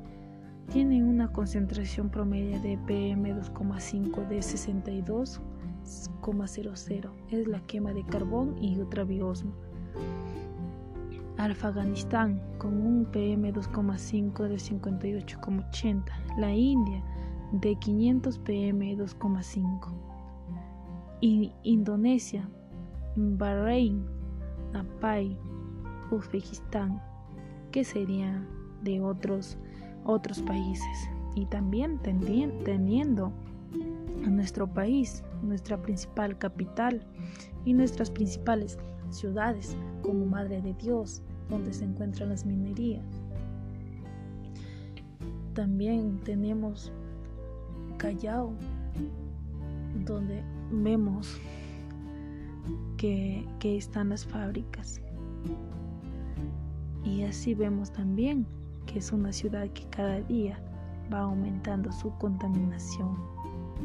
tiene 0.72 1.04
una 1.04 1.34
concentración 1.34 2.10
promedio 2.10 2.62
de 2.62 2.80
PM2,5 2.88 4.30
de 4.30 4.38
62,00. 4.38 7.12
Es 7.32 7.48
la 7.48 7.60
quema 7.66 7.92
de 7.92 8.06
carbón 8.06 8.56
y 8.64 8.80
ultraviosmo. 8.80 9.52
Afganistán 11.38 12.42
con 12.58 12.82
un 12.82 13.06
PM2,5 13.12 14.48
de 14.48 14.56
58,80. 14.56 16.04
La 16.38 16.52
India 16.52 17.04
de 17.52 17.76
500 17.76 18.44
PM2,5. 18.44 20.08
Indonesia, 21.64 22.50
Bahrein, 23.16 24.06
Nepal, 24.74 25.38
Uzbekistán, 26.12 27.02
que 27.72 27.84
serían 27.84 28.48
de 28.84 29.02
otros, 29.02 29.58
otros 30.06 30.42
países. 30.42 31.10
Y 31.36 31.46
también 31.46 32.00
teniendo 32.00 33.32
a 34.26 34.30
nuestro 34.30 34.68
país, 34.68 35.24
nuestra 35.44 35.82
principal 35.82 36.38
capital 36.38 37.06
y 37.66 37.74
nuestras 37.74 38.10
principales 38.10 38.78
ciudades 39.10 39.76
como 40.02 40.26
Madre 40.26 40.62
de 40.62 40.74
Dios, 40.74 41.22
donde 41.50 41.74
se 41.74 41.86
encuentran 41.86 42.30
las 42.30 42.46
minerías. 42.46 43.06
también 45.58 46.20
tenemos 46.20 46.92
Callao, 47.98 48.54
donde 50.06 50.44
vemos 50.72 51.36
que, 52.98 53.44
están 53.64 54.10
las 54.10 54.24
fábricas. 54.24 55.02
Y 57.04 57.24
así 57.24 57.56
vemos 57.56 57.92
también 57.92 58.46
que 58.86 59.00
es 59.00 59.12
una 59.12 59.34
ciudad 59.34 59.68
que 59.70 59.84
cada 59.90 60.22
día 60.22 60.60
va 61.12 61.22
aumentando 61.22 61.92
su 61.92 62.12
contaminación 62.20 63.18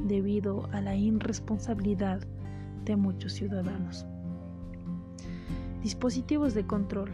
debido 0.06 0.68
a 0.72 0.82
la 0.82 0.94
irresponsabilidad 0.94 2.20
de 2.84 2.96
muchos 2.96 3.32
ciudadanos. 3.32 4.06
Dispositivos 5.82 6.54
de 6.54 6.66
control. 6.66 7.10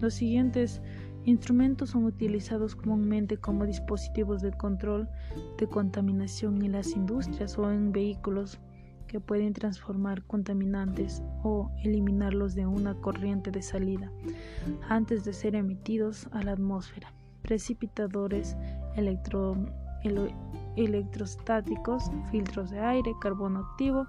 Los 0.00 0.14
siguientes 0.14 0.80
instrumentos 1.24 1.90
son 1.90 2.04
utilizados 2.04 2.74
comúnmente 2.74 3.36
como 3.36 3.66
dispositivos 3.66 4.42
de 4.42 4.52
control 4.52 5.08
de 5.58 5.68
contaminación 5.68 6.62
en 6.62 6.72
las 6.72 6.96
industrias 6.96 7.58
o 7.58 7.70
en 7.70 7.92
vehículos 7.92 8.58
que 9.06 9.20
pueden 9.20 9.52
transformar 9.52 10.24
contaminantes 10.24 11.22
o 11.42 11.70
eliminarlos 11.84 12.54
de 12.54 12.66
una 12.66 12.94
corriente 12.94 13.50
de 13.50 13.60
salida 13.60 14.10
antes 14.88 15.24
de 15.24 15.32
ser 15.32 15.54
emitidos 15.54 16.28
a 16.32 16.42
la 16.42 16.52
atmósfera. 16.52 17.12
Precipitadores 17.42 18.56
electro, 18.96 19.56
electrostáticos, 20.76 22.04
filtros 22.30 22.70
de 22.70 22.80
aire, 22.80 23.12
carbono 23.20 23.60
activo, 23.60 24.06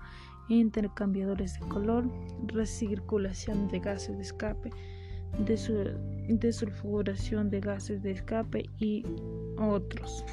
intercambiadores 0.50 1.60
de 1.60 1.68
color, 1.68 2.06
recirculación 2.48 3.68
de 3.70 3.80
gases 3.80 4.18
de 4.18 4.24
escape, 4.24 4.70
desulfuración 6.28 7.50
de 7.50 7.60
gases 7.60 8.02
de 8.04 8.12
escape 8.12 8.70
y 8.80 9.06
otros. 9.58 10.24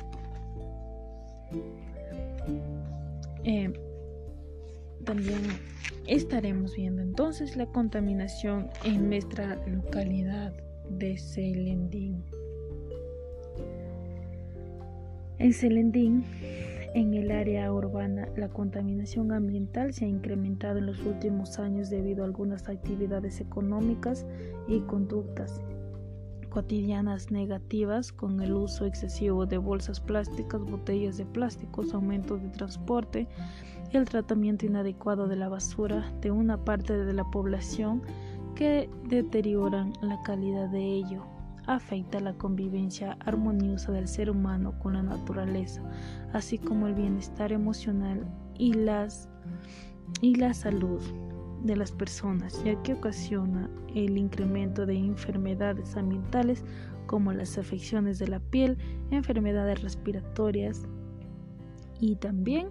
Eh, 3.45 3.73
también 5.05 5.41
estaremos 6.07 6.75
viendo 6.77 7.03
entonces 7.03 7.57
la 7.57 7.67
contaminación 7.67 8.69
en 8.85 9.09
nuestra 9.09 9.57
localidad 9.67 10.53
de 10.91 11.17
Selendín. 11.17 12.23
En 15.39 15.55
Selendín, 15.55 16.25
en 16.95 17.15
el 17.15 17.31
área 17.31 17.73
urbana, 17.73 18.29
la 18.37 18.49
contaminación 18.49 19.33
ambiental 19.33 19.93
se 19.93 20.05
ha 20.05 20.09
incrementado 20.09 20.79
en 20.79 20.87
los 20.87 21.01
últimos 21.05 21.59
años 21.59 21.89
debido 21.89 22.23
a 22.23 22.27
algunas 22.27 22.69
actividades 22.69 23.41
económicas 23.41 24.27
y 24.67 24.81
conductas 24.81 25.61
cotidianas 26.51 27.31
negativas 27.31 28.13
con 28.13 28.41
el 28.43 28.53
uso 28.53 28.85
excesivo 28.85 29.47
de 29.47 29.57
bolsas 29.57 30.01
plásticas, 30.01 30.61
botellas 30.61 31.17
de 31.17 31.25
plásticos, 31.25 31.95
aumentos 31.95 32.43
de 32.43 32.49
transporte, 32.49 33.29
el 33.93 34.05
tratamiento 34.05 34.67
inadecuado 34.67 35.29
de 35.29 35.37
la 35.37 35.49
basura 35.49 36.13
de 36.21 36.31
una 36.31 36.63
parte 36.65 36.97
de 36.97 37.13
la 37.13 37.25
población 37.25 38.03
que 38.55 38.91
deterioran 39.09 39.93
la 40.03 40.21
calidad 40.23 40.69
de 40.69 40.85
ello, 40.85 41.25
afecta 41.75 42.19
la 42.19 42.35
convivencia 42.35 43.17
armoniosa 43.21 43.93
del 43.93 44.09
ser 44.09 44.29
humano 44.29 44.77
con 44.81 44.95
la 44.95 45.03
naturaleza, 45.03 45.83
así 46.33 46.59
como 46.59 46.89
el 46.89 46.95
bienestar 46.95 47.53
emocional 47.53 48.27
y, 48.59 48.73
las, 48.73 49.29
y 50.21 50.35
la 50.35 50.53
salud 50.53 51.01
de 51.63 51.77
las 51.77 51.93
personas, 51.93 52.63
ya 52.65 52.81
que 52.83 52.95
ocasiona 52.95 53.71
el 53.95 54.19
incremento 54.19 54.85
de 54.85 54.97
enfermedades 54.97 55.97
ambientales 55.97 56.65
como 57.07 57.33
las 57.33 57.57
afecciones 57.57 58.19
de 58.19 58.29
la 58.29 58.41
piel, 58.41 58.77
enfermedades 59.11 59.83
respiratorias 59.83 60.89
y 62.01 62.17
también 62.17 62.69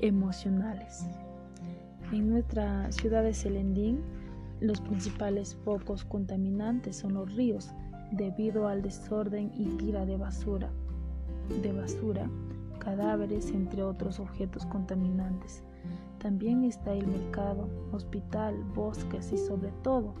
emocionales. 0.00 1.06
En 2.10 2.30
nuestra 2.30 2.90
ciudad 2.90 3.22
de 3.22 3.34
Selendín, 3.34 4.00
los 4.60 4.80
principales 4.80 5.56
focos 5.64 6.04
contaminantes 6.04 6.96
son 6.96 7.14
los 7.14 7.34
ríos, 7.34 7.74
debido 8.12 8.68
al 8.68 8.82
desorden 8.82 9.52
y 9.56 9.66
tira 9.76 10.04
de 10.06 10.16
basura, 10.16 10.70
de 11.62 11.72
basura, 11.72 12.28
cadáveres, 12.78 13.50
entre 13.50 13.82
otros 13.82 14.20
objetos 14.20 14.66
contaminantes. 14.66 15.62
También 16.18 16.64
está 16.64 16.92
el 16.92 17.06
mercado, 17.06 17.68
hospital, 17.92 18.54
bosques 18.74 19.32
y 19.32 19.38
sobre 19.38 19.70
todo 19.82 20.14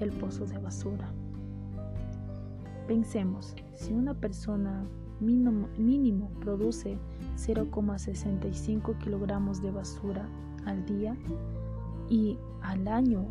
el 0.00 0.10
pozo 0.12 0.46
de 0.46 0.58
basura. 0.58 1.12
Pensemos, 2.86 3.54
si 3.74 3.92
una 3.92 4.14
persona 4.14 4.84
mínimo, 5.20 6.28
produce 6.40 6.98
0,65 7.36 8.98
kilogramos 8.98 9.62
de 9.62 9.70
basura 9.70 10.26
al 10.64 10.84
día 10.86 11.16
y 12.08 12.38
al 12.62 12.88
año 12.88 13.26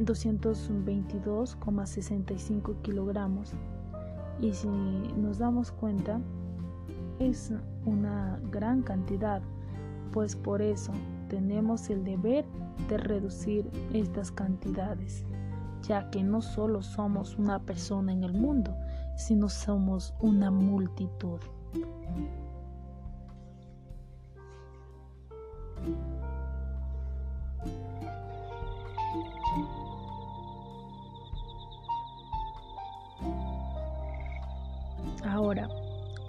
222,65 0.00 2.72
eh, 2.72 2.76
kilogramos. 2.82 3.52
Y 4.40 4.52
si 4.52 4.68
nos 4.68 5.38
damos 5.38 5.72
cuenta, 5.72 6.20
es 7.18 7.52
una 7.84 8.38
gran 8.50 8.82
cantidad, 8.82 9.42
pues 10.12 10.36
por 10.36 10.60
eso 10.60 10.92
tenemos 11.28 11.88
el 11.90 12.04
deber 12.04 12.44
de 12.88 12.98
reducir 12.98 13.68
estas 13.92 14.30
cantidades, 14.30 15.24
ya 15.82 16.10
que 16.10 16.22
no 16.22 16.42
solo 16.42 16.82
somos 16.82 17.38
una 17.38 17.60
persona 17.60 18.12
en 18.12 18.24
el 18.24 18.34
mundo, 18.34 18.76
sino 19.16 19.48
somos 19.48 20.14
una 20.20 20.50
multitud. 20.50 21.40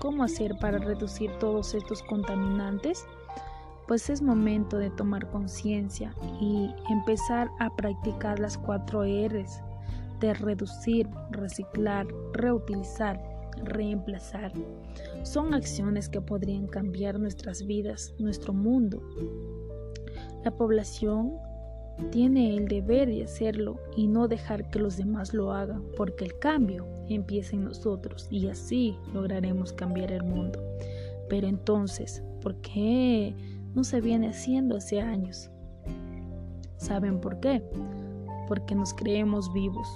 ¿Cómo 0.08 0.24
hacer 0.24 0.58
para 0.58 0.78
reducir 0.78 1.30
todos 1.38 1.74
estos 1.74 2.02
contaminantes? 2.02 3.06
Pues 3.90 4.10
es 4.10 4.22
momento 4.22 4.78
de 4.78 4.90
tomar 4.90 5.30
conciencia 5.32 6.16
y 6.40 6.74
empezar 6.90 7.50
a 7.60 7.76
practicar 7.76 8.40
las 8.40 8.58
cuatro 8.58 9.04
R's 9.04 9.62
de 10.22 10.34
reducir, 10.34 11.10
reciclar, 11.32 12.08
reutilizar, 12.32 13.22
reemplazar. 13.66 14.54
Son 15.24 15.54
acciones 15.54 16.08
que 16.08 16.22
podrían 16.22 16.68
cambiar 16.68 17.20
nuestras 17.20 17.68
vidas, 17.68 18.14
nuestro 18.18 18.54
mundo. 18.54 19.04
La 20.46 20.52
población 20.52 21.34
tiene 22.12 22.56
el 22.56 22.70
deber 22.70 23.10
de 23.10 23.26
hacerlo 23.26 23.78
y 23.98 24.08
no 24.08 24.30
dejar 24.30 24.70
que 24.70 24.80
los 24.80 24.96
demás 24.96 25.34
lo 25.34 25.52
hagan, 25.52 25.84
porque 25.98 26.24
el 26.24 26.40
cambio 26.40 26.97
empieza 27.16 27.56
en 27.56 27.66
nosotros 27.66 28.28
y 28.30 28.48
así 28.48 28.98
lograremos 29.14 29.74
cambiar 29.74 30.12
el 30.12 30.24
mundo. 30.24 30.60
Pero 31.30 31.48
entonces, 31.48 32.24
¿por 32.42 32.56
qué 32.62 33.36
no 33.76 33.84
se 33.84 34.02
viene 34.02 34.30
haciendo 34.30 34.78
hace 34.78 35.02
años? 35.02 35.50
¿Saben 36.78 37.20
por 37.20 37.40
qué? 37.40 37.64
Porque 38.48 38.76
nos 38.76 38.94
creemos 38.94 39.52
vivos, 39.52 39.88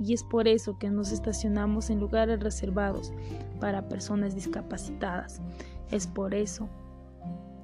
y 0.00 0.14
es 0.14 0.22
por 0.22 0.46
eso 0.46 0.78
que 0.78 0.90
nos 0.90 1.10
estacionamos 1.10 1.90
en 1.90 2.00
lugares 2.00 2.40
reservados 2.40 3.12
para 3.60 3.88
personas 3.88 4.34
discapacitadas. 4.34 5.40
Es 5.90 6.06
por 6.06 6.34
eso 6.34 6.68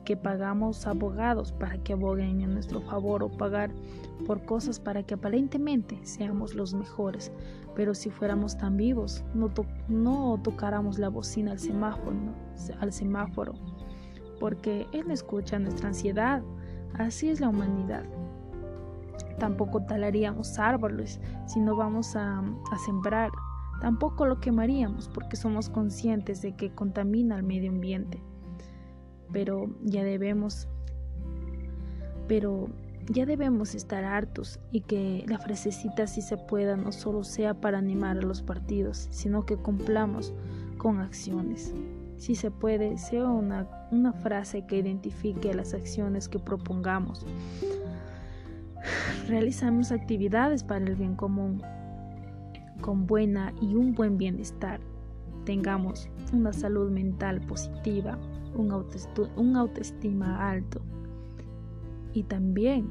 que 0.04 0.16
pagamos 0.16 0.86
abogados 0.86 1.52
para 1.52 1.78
que 1.78 1.94
aboguen 1.94 2.40
en 2.40 2.54
nuestro 2.54 2.80
favor 2.82 3.22
o 3.22 3.28
pagar 3.30 3.70
por 4.26 4.44
cosas 4.44 4.78
para 4.78 5.02
que 5.02 5.14
aparentemente 5.14 5.98
seamos 6.02 6.54
los 6.54 6.74
mejores. 6.74 7.32
Pero 7.74 7.94
si 7.94 8.10
fuéramos 8.10 8.56
tan 8.56 8.76
vivos, 8.76 9.24
no, 9.34 9.50
no 9.88 10.40
tocáramos 10.42 10.98
la 10.98 11.08
bocina 11.08 11.52
al 11.52 12.92
semáforo, 12.92 13.54
porque 14.38 14.86
Él 14.92 15.10
escucha 15.10 15.58
nuestra 15.58 15.88
ansiedad. 15.88 16.42
Así 16.94 17.28
es 17.28 17.40
la 17.40 17.48
humanidad. 17.48 18.04
Tampoco 19.38 19.82
talaríamos 19.82 20.58
árboles 20.58 21.20
si 21.46 21.60
no 21.60 21.76
vamos 21.76 22.14
a, 22.14 22.38
a 22.38 22.78
sembrar. 22.84 23.30
Tampoco 23.80 24.26
lo 24.26 24.38
quemaríamos 24.40 25.08
porque 25.08 25.36
somos 25.36 25.68
conscientes 25.68 26.40
de 26.42 26.54
que 26.54 26.72
contamina 26.72 27.36
el 27.36 27.42
medio 27.42 27.70
ambiente. 27.70 28.22
Pero 29.32 29.68
ya 29.82 30.04
debemos, 30.04 30.68
pero 32.28 32.68
ya 33.08 33.26
debemos 33.26 33.74
estar 33.74 34.04
hartos 34.04 34.60
y 34.70 34.80
que 34.80 35.24
la 35.26 35.38
frasecita 35.38 36.06
si 36.06 36.22
se 36.22 36.36
pueda 36.36 36.76
no 36.76 36.92
solo 36.92 37.24
sea 37.24 37.54
para 37.54 37.78
animar 37.78 38.18
a 38.18 38.22
los 38.22 38.42
partidos, 38.42 39.08
sino 39.10 39.44
que 39.44 39.56
cumplamos 39.56 40.32
con 40.78 41.00
acciones. 41.00 41.74
Si 42.16 42.34
se 42.34 42.50
puede, 42.50 42.96
sea 42.96 43.28
una, 43.28 43.68
una 43.90 44.12
frase 44.12 44.66
que 44.66 44.78
identifique 44.78 45.52
las 45.52 45.74
acciones 45.74 46.28
que 46.28 46.38
propongamos 46.38 47.26
realizamos 49.28 49.92
actividades 49.92 50.62
para 50.62 50.84
el 50.84 50.94
bien 50.94 51.16
común, 51.16 51.62
con 52.80 53.06
buena 53.06 53.52
y 53.60 53.74
un 53.74 53.94
buen 53.94 54.18
bienestar. 54.18 54.80
tengamos 55.44 56.08
una 56.32 56.54
salud 56.54 56.90
mental 56.90 57.40
positiva, 57.42 58.18
un, 58.54 59.56
autoestima 59.56 60.50
alto 60.50 60.80
y 62.12 62.22
también 62.24 62.88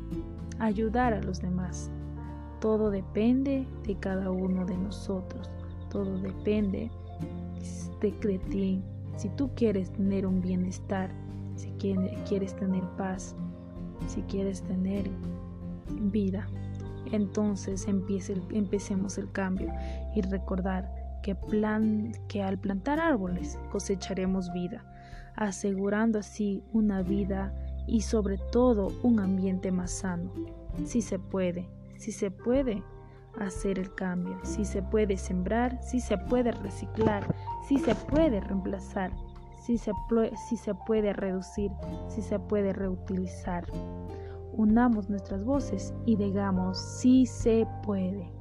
ayudar 0.59 1.13
a 1.13 1.21
los 1.21 1.41
demás. 1.41 1.89
Todo 2.59 2.89
depende 2.89 3.67
de 3.85 3.95
cada 3.95 4.31
uno 4.31 4.65
de 4.65 4.77
nosotros, 4.77 5.49
todo 5.89 6.17
depende 6.19 6.89
de, 8.01 8.39
ti. 8.49 8.83
Si 9.17 9.29
tú 9.29 9.51
quieres 9.55 9.91
tener 9.91 10.25
un 10.25 10.41
bienestar, 10.41 11.11
si 11.55 11.69
quieres 12.25 12.55
tener 12.55 12.83
paz, 12.97 13.35
si 14.07 14.21
quieres 14.23 14.61
tener 14.63 15.09
vida, 16.11 16.45
entonces 17.11 17.87
empiece, 17.87 18.35
empecemos 18.51 19.17
el 19.17 19.31
cambio 19.31 19.71
y 20.15 20.21
recordar 20.21 20.89
que, 21.21 21.35
plan, 21.35 22.11
que 22.27 22.43
al 22.43 22.57
plantar 22.59 22.99
árboles 22.99 23.57
cosecharemos 23.71 24.51
vida, 24.51 24.83
asegurando 25.35 26.19
así 26.19 26.63
una 26.71 27.01
vida 27.01 27.53
y 27.87 28.01
sobre 28.01 28.37
todo 28.37 28.91
un 29.03 29.19
ambiente 29.19 29.71
más 29.71 29.91
sano. 29.91 30.31
Si 30.85 31.01
se 31.01 31.19
puede, 31.19 31.69
si 31.97 32.11
se 32.11 32.31
puede 32.31 32.83
hacer 33.39 33.79
el 33.79 33.93
cambio, 33.95 34.37
si 34.43 34.65
se 34.65 34.81
puede 34.81 35.17
sembrar, 35.17 35.81
si 35.81 35.99
se 35.99 36.17
puede 36.17 36.51
reciclar, 36.51 37.35
si 37.67 37.77
se 37.77 37.95
puede 37.95 38.39
reemplazar, 38.39 39.11
si 39.63 39.77
se, 39.77 39.91
si 40.49 40.57
se 40.57 40.75
puede 40.75 41.13
reducir, 41.13 41.71
si 42.07 42.21
se 42.21 42.39
puede 42.39 42.73
reutilizar. 42.73 43.65
Unamos 44.51 45.09
nuestras 45.09 45.43
voces 45.43 45.93
y 46.05 46.15
digamos, 46.15 46.77
si 46.77 47.25
se 47.25 47.67
puede. 47.83 48.31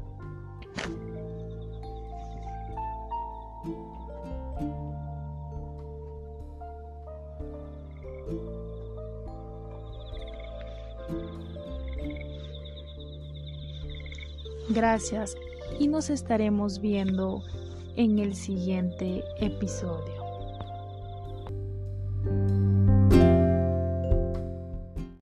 Gracias 14.74 15.36
y 15.78 15.88
nos 15.88 16.08
estaremos 16.08 16.80
viendo 16.80 17.42
en 17.96 18.18
el 18.18 18.34
siguiente 18.34 19.22
episodio. 19.38 20.21